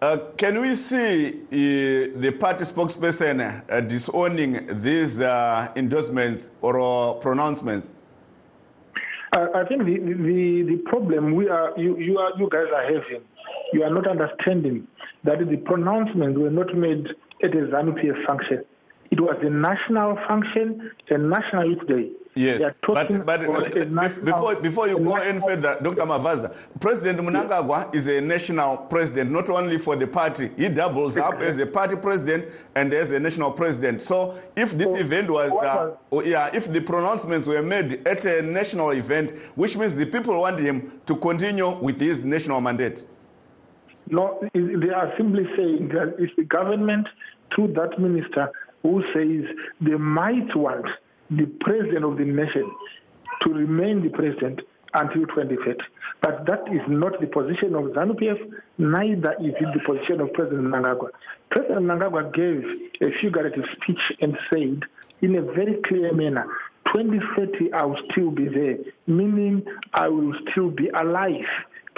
uh, 0.01 0.17
can 0.37 0.61
we 0.61 0.75
see 0.75 1.27
uh, 1.27 2.19
the 2.19 2.31
party 2.39 2.63
spokesperson 2.63 3.37
uh, 3.69 3.81
disowning 3.81 4.81
these 4.81 5.19
uh, 5.19 5.67
endorsements 5.75 6.49
or 6.61 6.79
uh, 6.79 7.13
pronouncements? 7.19 7.91
Uh, 9.31 9.47
I 9.53 9.63
think 9.65 9.85
the, 9.85 9.97
the 9.99 10.63
the 10.71 10.77
problem 10.89 11.35
we 11.35 11.49
are 11.49 11.77
you 11.77 11.97
you 11.97 12.17
are 12.17 12.31
you 12.39 12.49
guys 12.49 12.65
are 12.73 12.83
having, 12.83 13.21
you 13.73 13.83
are 13.83 13.89
not 13.89 14.07
understanding 14.07 14.87
that 15.23 15.39
the 15.49 15.57
pronouncements 15.57 16.37
were 16.37 16.49
not 16.49 16.75
made 16.75 17.07
at 17.43 17.51
a 17.53 17.57
ZANU 17.67 17.93
PF 18.01 18.25
function. 18.25 18.63
It 19.11 19.19
was 19.19 19.37
a 19.41 19.49
national 19.49 20.17
function, 20.27 20.91
a 21.09 21.17
national 21.17 21.65
youth 21.71 21.87
day. 21.87 22.11
Yes, 22.35 22.61
but, 22.85 23.07
but 23.25 23.43
about 23.43 23.67
a 23.67 23.69
bef- 23.71 23.89
national- 23.89 24.23
before, 24.25 24.55
before 24.55 24.87
you 24.87 24.99
go 24.99 25.15
any 25.15 25.41
further, 25.41 25.77
Dr. 25.81 26.03
Mavaza, 26.03 26.53
President 26.79 27.19
Mnangagwa 27.19 27.93
is 27.93 28.07
a 28.07 28.21
national 28.21 28.77
president, 28.77 29.31
not 29.31 29.49
only 29.49 29.79
for 29.79 29.95
the 29.95 30.05
party. 30.05 30.51
He 30.55 30.69
doubles 30.69 31.17
up 31.17 31.33
as 31.41 31.57
a 31.57 31.65
party 31.65 31.95
president 31.95 32.45
and 32.75 32.93
as 32.93 33.09
a 33.11 33.19
national 33.19 33.51
president. 33.51 34.01
So 34.03 34.39
if 34.55 34.77
this 34.77 34.87
event 35.01 35.29
was, 35.31 35.51
uh, 35.51 35.95
oh, 36.11 36.21
yeah, 36.21 36.51
if 36.53 36.71
the 36.71 36.79
pronouncements 36.79 37.47
were 37.47 37.63
made 37.63 38.07
at 38.07 38.23
a 38.25 38.43
national 38.43 38.91
event, 38.91 39.31
which 39.55 39.75
means 39.75 39.95
the 39.95 40.05
people 40.05 40.39
want 40.39 40.59
him 40.59 41.01
to 41.07 41.15
continue 41.15 41.69
with 41.79 41.99
his 41.99 42.23
national 42.23 42.61
mandate. 42.61 43.03
No, 44.09 44.39
they 44.53 44.89
are 44.89 45.13
simply 45.17 45.43
saying 45.55 45.89
that 45.89 46.15
it's 46.17 46.35
the 46.35 46.43
government 46.43 47.07
through 47.53 47.73
that 47.73 47.99
minister 47.99 48.51
who 48.81 49.03
says 49.13 49.43
they 49.81 49.95
might 49.95 50.55
want 50.55 50.85
the 51.29 51.45
president 51.61 52.05
of 52.05 52.17
the 52.17 52.25
nation 52.25 52.69
to 53.43 53.49
remain 53.53 54.03
the 54.03 54.09
president 54.09 54.61
until 54.93 55.27
2030. 55.27 55.79
But 56.21 56.45
that 56.47 56.61
is 56.73 56.81
not 56.87 57.19
the 57.21 57.27
position 57.27 57.75
of 57.75 57.85
ZANU 57.93 58.19
PF, 58.19 58.51
neither 58.77 59.33
is 59.39 59.53
it 59.59 59.67
the 59.73 59.81
position 59.85 60.21
of 60.21 60.33
President 60.33 60.63
Mnangagwa. 60.63 61.09
President 61.51 61.81
Mnangagwa 61.81 62.33
gave 62.33 62.63
a 63.01 63.11
figurative 63.21 63.65
speech 63.75 64.01
and 64.21 64.37
said 64.51 64.81
in 65.21 65.35
a 65.35 65.41
very 65.41 65.79
clear 65.85 66.13
manner, 66.13 66.45
2030 66.95 67.73
I 67.73 67.85
will 67.85 67.99
still 68.11 68.31
be 68.31 68.47
there, 68.47 68.77
meaning 69.05 69.63
I 69.93 70.07
will 70.07 70.33
still 70.49 70.71
be 70.71 70.89
alive 70.89 71.45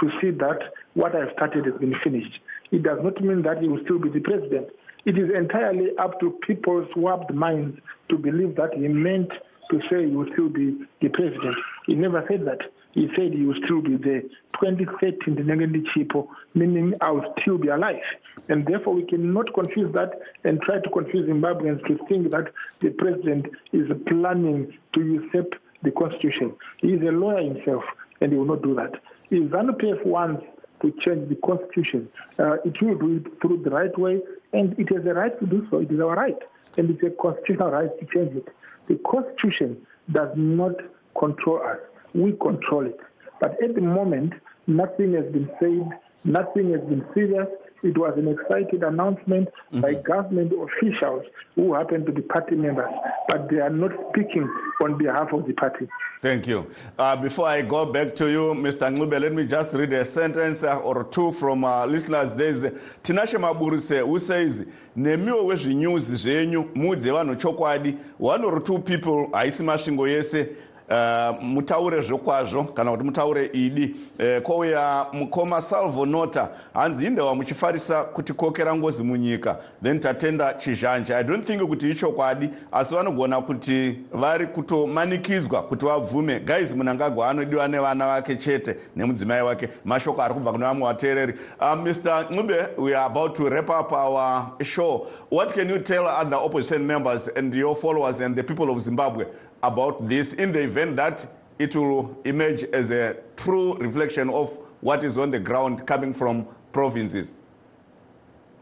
to 0.02 0.10
see 0.20 0.32
that 0.32 0.60
what 0.94 1.16
I've 1.16 1.32
started 1.34 1.66
has 1.66 1.76
been 1.80 1.96
finished. 2.04 2.40
It 2.72 2.84
does 2.84 3.00
not 3.04 3.22
mean 3.22 3.44
that 3.44 3.62
he 3.62 3.68
will 3.68 3.82
still 3.84 4.00
be 4.00 4.10
the 4.10 4.20
president. 4.20 4.68
It 5.06 5.18
is 5.18 5.30
entirely 5.36 5.90
up 5.98 6.20
to 6.20 6.38
people's 6.46 6.88
warped 6.96 7.34
minds 7.34 7.80
to 8.10 8.18
believe 8.18 8.56
that 8.56 8.74
he 8.74 8.88
meant 8.88 9.32
to 9.72 9.80
say 9.90 10.06
he 10.06 10.16
will 10.16 10.28
still 10.34 10.50
be 10.50 10.78
the 11.02 11.10
president. 11.10 11.56
He 11.88 11.96
never 11.96 12.24
said 12.30 12.46
that. 12.46 12.60
He 12.94 13.08
said 13.16 13.34
he 13.34 13.46
will 13.46 13.56
still 13.66 13.82
be 13.82 13.96
there. 13.96 14.22
2030 14.60 15.32
ndinenge 15.32 15.68
ndichipo, 15.68 16.28
meaning 16.54 16.94
I 17.02 17.12
will 17.12 17.34
still 17.42 17.58
be 17.58 17.70
alive. 17.70 18.04
And 18.50 18.66
therefore, 18.66 18.94
we 18.94 19.06
cannot 19.06 19.54
confuse 19.54 19.94
that 19.94 20.12
and 20.44 20.62
try 20.62 20.80
to 20.80 20.90
confuse 20.90 21.30
Zimbabweans 21.30 21.86
to 21.88 21.98
think 22.08 22.32
that 22.32 22.52
the 22.82 22.90
president 22.90 23.48
is 23.72 23.88
planning 24.08 24.78
to 24.94 25.00
usurp 25.02 25.54
the 25.84 25.92
constitution. 25.92 26.54
He 26.78 26.94
is 26.94 27.02
a 27.02 27.12
lawyer 27.12 27.42
himself, 27.42 27.84
and 28.20 28.32
he 28.32 28.38
will 28.38 28.46
not 28.46 28.62
do 28.62 28.76
that. 28.76 28.94
If 29.32 29.50
ZANU-PF 29.50 30.06
wants 30.06 30.44
to 30.82 30.92
change 31.06 31.30
the 31.30 31.36
constitution, 31.36 32.10
uh, 32.38 32.58
it 32.66 32.82
will 32.82 32.98
do 32.98 33.16
it 33.16 33.42
through 33.42 33.64
the 33.64 33.70
right 33.70 33.98
way, 33.98 34.20
and 34.52 34.78
it 34.78 34.94
has 34.94 35.06
a 35.06 35.14
right 35.14 35.40
to 35.40 35.46
do 35.46 35.66
so. 35.72 35.78
It 35.78 35.90
is 35.90 36.02
our 36.02 36.18
right, 36.18 36.38
and 36.78 36.90
it's 36.90 37.02
a 37.02 37.12
constitutional 37.22 37.72
right 37.72 37.90
to 37.98 38.06
change 38.14 38.36
it. 38.36 38.50
The 38.90 39.00
constitution 39.10 39.88
does 40.12 40.28
not 40.36 40.74
control 41.18 41.62
us. 41.62 41.78
We 42.14 42.34
control 42.34 42.88
it. 42.88 43.00
But 43.40 43.52
at 43.64 43.74
the 43.74 43.82
moment, 43.82 44.34
nothing 44.68 45.14
has 45.14 45.32
been 45.32 45.50
said, 45.62 45.98
nothing 46.26 46.72
has 46.72 46.82
been 46.82 47.06
serious. 47.14 47.48
It 47.84 47.98
was 47.98 48.14
an 48.18 48.28
excited 48.28 48.84
announcement 48.84 49.50
mm-hmm. 49.50 49.82
by 49.82 49.96
government 49.96 50.54
officials 50.54 51.24
who 51.56 51.74
happen 51.74 52.06
to 52.06 52.12
be 52.12 52.22
party 52.22 52.56
members, 52.56 52.92
but 53.28 53.50
they 53.50 53.58
are 53.58 53.70
not 53.70 53.92
speaking 54.10 54.48
on 54.84 54.98
behalf 54.98 55.34
of 55.34 55.48
the 55.48 55.54
party. 55.54 55.88
Thank 56.22 56.46
you. 56.46 56.70
Uh, 57.00 57.16
before 57.16 57.48
I 57.48 57.64
go 57.64 57.92
back 57.92 58.14
to 58.16 58.30
you, 58.30 58.54
Mr. 58.54 58.96
Ncube, 58.96 59.20
let 59.20 59.34
me 59.34 59.46
just 59.46 59.74
read 59.74 59.92
a 59.94 60.06
sentence 60.06 60.64
uh, 60.64 60.78
or 60.78 61.04
two 61.06 61.32
from 61.32 61.64
uh, 61.64 61.86
listeners. 61.88 62.34
There's 62.34 62.62
Tinashe 62.62 63.40
Maburise 63.40 64.06
who 64.06 64.20
says, 64.20 64.66
nemiwo 64.98 65.46
wezvinews 65.46 66.16
zvenyu 66.16 66.70
mudze 66.76 67.12
vanhu 67.12 67.36
chokwadi 67.36 67.98
one 68.20 68.44
or 68.44 68.60
two 68.64 68.80
people 68.80 69.30
haisi 69.32 69.64
masvingo 69.64 70.08
yese 70.08 70.50
Uh, 70.92 71.44
mutaure 71.44 72.02
zvokwazvo 72.02 72.64
kana 72.64 72.92
kuti 72.92 73.04
mutaure 73.04 73.50
idi. 73.54 73.96
Uh, 74.20 74.42
kwauya 74.44 75.06
mukoma 75.14 75.62
salvo 75.62 76.06
nota 76.06 76.50
hanzi 76.74 77.06
indewa 77.06 77.36
muchifarisa 77.36 78.04
kutikokera 78.04 78.76
ngozi 78.76 79.04
munyika. 79.04 79.58
Then 79.84 80.00
tatenda 80.00 80.54
chizhanje. 80.54 81.16
I 81.16 81.24
don't 81.24 81.46
think 81.46 81.62
kuti 81.62 81.90
ichokwadi 81.90 82.50
asi 82.72 82.96
vanogona 82.96 83.42
kuti 83.42 84.00
vari 84.14 84.48
kutomanikidzwa 84.48 85.64
kuti 85.64 85.86
vabvume. 85.86 86.40
Guys 86.40 86.76
munangagwa 86.76 87.30
anodiwa 87.30 87.68
nevana 87.68 88.08
vake 88.08 88.36
chete 88.36 88.76
nemudzimai 88.96 89.42
wake. 89.42 89.70
Mashoko 89.86 90.22
ari 90.22 90.34
kubva 90.34 90.52
kune 90.52 90.66
vamwe 90.66 90.88
vateereri. 90.88 91.34
Uh, 91.60 91.76
mr 91.76 92.26
ncube 92.32 92.56
we 92.78 92.96
are 92.96 93.06
about 93.06 93.36
to 93.36 93.50
wrap 93.50 93.70
up 93.70 93.92
our 93.92 94.52
show. 94.64 95.08
What 95.30 95.54
can 95.54 95.70
you 95.70 95.80
tell 95.80 96.06
other 96.08 96.38
opposition 96.38 96.86
members 96.88 97.28
and 97.30 97.54
your 97.56 97.76
followers 97.76 98.22
and 98.22 98.36
the 98.36 98.44
people 98.44 98.70
of 98.70 98.80
zimbabwe 98.80 99.26
about 99.64 100.08
this 100.08 100.34
in 100.34 100.52
the 100.52 100.62
event 100.62 100.96
that 100.96 101.26
it 101.60 101.76
will 101.76 102.18
emerge 102.26 102.64
as 102.64 102.92
a 102.92 103.18
true 103.36 103.76
reflection 103.76 104.30
of 104.30 104.58
what 104.82 105.04
is 105.04 105.18
on 105.18 105.32
the 105.32 105.40
ground 105.40 105.86
coming 105.86 106.14
from 106.14 106.48
provinces? 106.72 107.38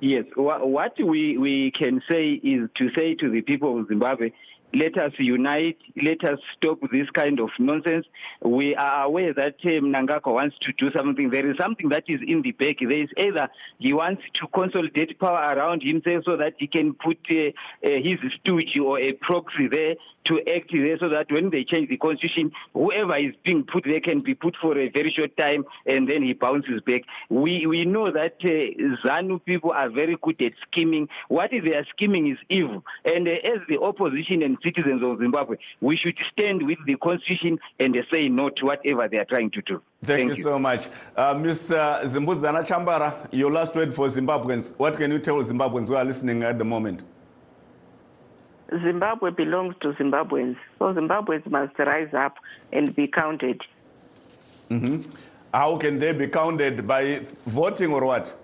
Yes, 0.02 0.26
what 0.36 0.94
we, 1.04 1.38
we 1.38 1.72
can 1.78 2.02
say 2.10 2.34
is 2.34 2.70
to 2.78 2.90
say 2.98 3.16
to 3.16 3.30
the 3.30 3.42
people 3.42 3.80
of 3.80 3.88
Zimbabwe, 3.88 4.32
let 4.74 4.98
us 4.98 5.12
unite, 5.18 5.78
let 6.02 6.24
us 6.24 6.40
stop 6.56 6.80
this 6.92 7.10
kind 7.14 7.40
of 7.40 7.50
nonsense. 7.60 8.06
We 8.44 8.76
are 8.76 9.06
aware 9.06 9.34
that 9.34 9.62
Mnangagwa 9.62 10.34
wants 10.34 10.56
to 10.62 10.74
do 10.74 10.92
something. 10.96 11.30
There 11.30 11.50
is 11.50 11.58
something 11.60 11.90
that 11.90 12.04
is 12.08 12.20
in 12.26 12.42
the 12.42 12.52
back. 12.52 12.78
There 12.80 13.02
is 13.02 13.10
either 13.18 13.50
he 13.80 13.94
wants 13.94 14.22
to 14.42 14.48
consolidate 14.54 15.20
power 15.20 15.56
around 15.56 15.82
himself 15.84 16.24
so 16.26 16.38
that 16.38 16.54
he 16.58 16.68
can 16.68 16.94
put 16.94 17.18
uh, 17.32 17.50
uh, 17.86 18.02
his 18.04 18.20
stooge 18.40 18.78
or 18.80 19.00
a 19.00 19.14
proxy 19.14 19.68
there 19.68 19.96
to 20.26 20.40
act 20.54 20.72
there 20.72 20.98
so 21.00 21.10
that 21.10 21.32
when 21.32 21.50
they 21.50 21.64
change 21.64 21.90
the 21.90 21.98
constitution, 21.98 22.52
whoever 22.74 23.18
is 23.18 23.34
being 23.44 23.64
put 23.64 23.84
there 23.86 24.00
can 24.00 24.20
be 24.20 24.36
put 24.36 24.56
for 24.62 24.78
a 24.78 24.90
very 24.90 25.12
short 25.16 25.36
time 25.38 25.66
and 25.86 26.08
then 26.10 26.22
he 26.22 26.34
bounces 26.34 26.82
back. 26.86 27.02
We, 27.30 27.66
we 27.66 27.86
know 27.86 28.12
that 28.12 28.36
uh, 28.44 29.08
ZANU 29.08 29.44
people 29.46 29.72
are 29.72 29.90
very 29.90 30.18
good 30.22 30.42
at 30.42 30.54
scheming. 30.68 31.08
What 31.30 31.52
they 31.52 31.76
are 31.76 31.86
scheming 31.96 32.28
is 32.32 32.38
evil. 32.50 32.84
And 33.06 33.28
as 33.28 33.60
the 33.68 33.80
opposition 33.82 34.44
and 34.44 34.59
citizens 34.64 35.02
of 35.04 35.20
Zimbabwe, 35.20 35.58
we 35.82 35.98
should 35.98 36.18
stand 36.32 36.66
with 36.66 36.78
the 36.86 36.96
constitution 36.96 37.60
and 37.80 37.96
say 38.12 38.30
no 38.30 38.50
to 38.50 38.66
whatever 38.66 39.08
they 39.08 39.18
are 39.18 39.26
trying 39.26 39.52
to 39.52 39.62
do. 39.62 39.82
Thank, 40.04 40.20
Thank 40.20 40.30
you, 40.32 40.38
you, 40.38 40.44
so 40.44 40.60
much. 40.60 40.88
Uh, 41.16 41.34
Ms. 41.34 41.72
Uh, 41.72 42.02
Zimbudzana 42.04 42.66
Chambara, 42.66 43.28
your 43.32 43.52
last 43.52 43.76
word 43.76 43.94
for 43.94 44.08
Zimbabweans. 44.08 44.74
What 44.78 44.98
can 44.98 45.12
you 45.12 45.20
tell 45.20 45.36
Zimbabweans 45.44 45.88
who 45.88 45.96
are 45.96 46.06
listening 46.06 46.44
at 46.44 46.58
the 46.58 46.66
moment? 46.66 47.04
Zimbabwe 48.70 49.32
belongs 49.32 49.76
to 49.82 49.94
Zimbabweans. 49.94 50.58
So 50.78 50.94
Zimbabweans 50.94 51.50
must 51.50 51.78
rise 51.80 52.14
up 52.14 52.36
and 52.72 52.96
be 52.96 53.08
counted. 53.08 53.62
Mm-hmm. 54.70 55.10
How 55.54 55.78
can 55.78 55.98
they 55.98 56.14
be 56.14 56.28
counted? 56.28 56.88
By 56.88 57.26
voting 57.48 57.92
or 57.92 58.06
what? 58.06 58.36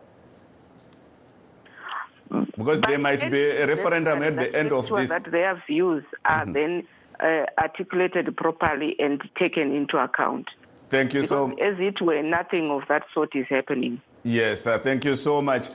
Because 2.57 2.81
there 2.81 2.99
might 2.99 3.29
be 3.31 3.41
a 3.41 3.67
referendum 3.67 4.23
at 4.23 4.35
the 4.35 4.55
end 4.55 4.71
of 4.71 4.89
this. 4.89 5.09
That 5.09 5.31
their 5.31 5.61
views 5.67 6.03
are 6.25 6.45
mm-hmm. 6.45 6.53
then 6.53 6.87
uh, 7.19 7.45
articulated 7.61 8.35
properly 8.37 8.95
and 8.99 9.21
taken 9.37 9.73
into 9.75 9.97
account. 9.97 10.49
Thank 10.87 11.13
you 11.13 11.21
because 11.21 11.29
so 11.29 11.47
much. 11.47 11.59
As 11.59 11.75
it 11.79 12.01
were, 12.01 12.21
nothing 12.21 12.71
of 12.71 12.83
that 12.87 13.03
sort 13.13 13.35
is 13.35 13.45
happening. 13.49 14.01
Yes, 14.23 14.67
uh, 14.67 14.79
thank 14.79 15.05
you 15.05 15.15
so 15.15 15.41
much. 15.41 15.69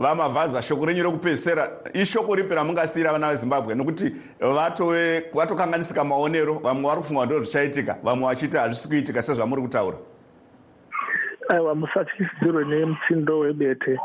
vamavhaza 0.00 0.62
shoko 0.62 0.86
renyu 0.86 1.02
rekupedzisira 1.02 1.70
ishoko 1.94 2.34
ripi 2.34 2.54
ramungasiyira 2.54 3.12
vana 3.12 3.30
vezimbabwe 3.30 3.74
nokuti 3.74 4.12
vatokanganisika 5.34 6.04
maonero 6.04 6.54
vamwe 6.58 6.82
vari 6.82 7.00
kufunga 7.00 7.26
ndo 7.26 7.40
zvichaitika 7.40 7.96
vamwe 8.02 8.28
vachiti 8.28 8.56
hazvisi 8.56 8.88
kuitika 8.88 9.22
sezvamuri 9.22 9.62
kutaura 9.62 9.96
aiwa 11.48 11.74
musatyisidzirwe 11.74 12.64
nemutsindo 12.64 13.38
webete 13.38 13.98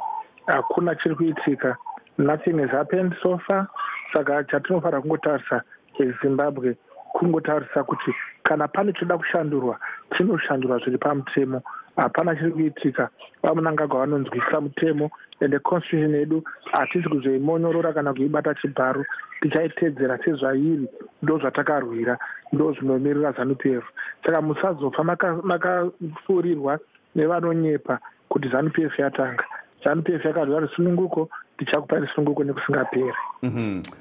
hakuna 0.46 0.96
chiri 0.96 1.16
kuitika 1.16 1.78
nothing 2.22 2.60
has 2.60 2.70
happened 2.72 3.14
so 3.24 3.40
far. 3.48 3.68
Saka 4.14 4.44
chatinofanira 4.44 5.02
kungotarisa 5.02 5.62
ezimbabwe 6.00 6.78
kungotarisa 7.14 7.84
kuti 7.84 8.12
kana 8.44 8.68
pane 8.68 8.94
choda 8.94 9.18
kushandurwa 9.18 9.80
chinoshandurwa 10.18 10.80
zviri 10.80 10.98
pamutemo. 10.98 11.62
Hapana 11.96 12.36
chiri 12.36 12.52
kuitika 12.52 13.10
vamunangagwa 13.44 14.00
vanonzwisisa 14.00 14.62
mutemo 14.62 15.12
ende 15.40 15.60
constitution 15.60 16.16
yedu 16.16 16.44
hatisi 16.72 17.10
kuzoimonyorora 17.10 17.94
kana 17.94 18.14
kuibata 18.14 18.56
chibharu. 18.56 19.06
Tichaitedzera 19.42 20.18
sezvairi 20.18 20.88
ndo 21.22 21.40
zvatakarwira 21.40 22.18
ndo 22.54 22.74
zvinomirira 22.74 23.32
zanup 23.32 23.66
f 23.66 23.84
saka 24.26 24.42
musazofa 24.42 25.04
makafuurirwa 25.44 26.80
nevanonyepa 27.16 28.00
kuti 28.30 28.50
zanup 28.50 28.78
f 28.80 29.00
yatanga. 29.00 29.44
Zanup 29.84 30.10
f 30.10 30.26
yakarwira 30.26 30.60
risununguko 30.60 31.30
tichakupa 31.66 31.96
risununguko 31.96 32.44
nekusingaperi 32.44 33.14
mm 33.42 33.50
-hmm. 33.50 33.94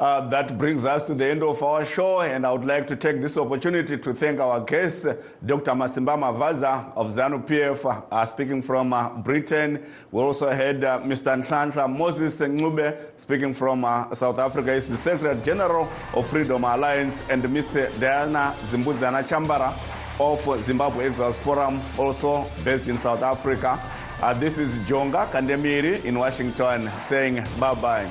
Uh, 0.00 0.28
that 0.30 0.58
brings 0.58 0.84
us 0.84 1.04
to 1.04 1.14
the 1.14 1.24
end 1.24 1.44
of 1.44 1.62
our 1.62 1.84
show, 1.84 2.22
and 2.22 2.44
I 2.44 2.50
would 2.50 2.64
like 2.64 2.88
to 2.88 2.96
take 2.96 3.20
this 3.20 3.36
opportunity 3.36 3.96
to 3.96 4.12
thank 4.12 4.40
our 4.40 4.58
guest, 4.58 5.06
Dr. 5.46 5.70
Masimba 5.72 6.16
Mavaza 6.18 6.92
of 6.96 7.12
ZANU 7.12 7.46
PF, 7.46 8.04
uh, 8.10 8.26
speaking 8.26 8.62
from 8.62 8.92
uh, 8.92 9.10
Britain. 9.10 9.78
We 10.10 10.20
also 10.20 10.50
had 10.50 10.82
uh, 10.82 10.98
Mr. 11.02 11.40
Nhlanhla 11.40 11.86
Moses 11.96 12.40
Ncube 12.40 12.96
speaking 13.16 13.54
from 13.54 13.84
uh, 13.84 14.12
South 14.12 14.40
Africa. 14.40 14.74
He's 14.74 14.88
the 14.88 14.96
Secretary 14.96 15.40
General 15.42 15.88
of 16.14 16.26
Freedom 16.26 16.64
Alliance, 16.64 17.22
and 17.30 17.48
Ms. 17.48 17.74
Diana 18.00 18.56
Zimbudzana 18.70 19.22
Chambara 19.22 19.72
of 20.18 20.62
Zimbabwe 20.62 21.06
Exiles 21.06 21.38
Forum, 21.38 21.80
also 21.96 22.44
based 22.64 22.88
in 22.88 22.96
South 22.96 23.22
Africa. 23.22 23.80
Uh, 24.22 24.32
this 24.32 24.56
is 24.56 24.78
Jonga 24.86 25.28
Kandemiri 25.32 26.04
in 26.04 26.16
Washington 26.16 26.88
saying 27.02 27.44
bye 27.58 27.74
bye. 27.74 28.06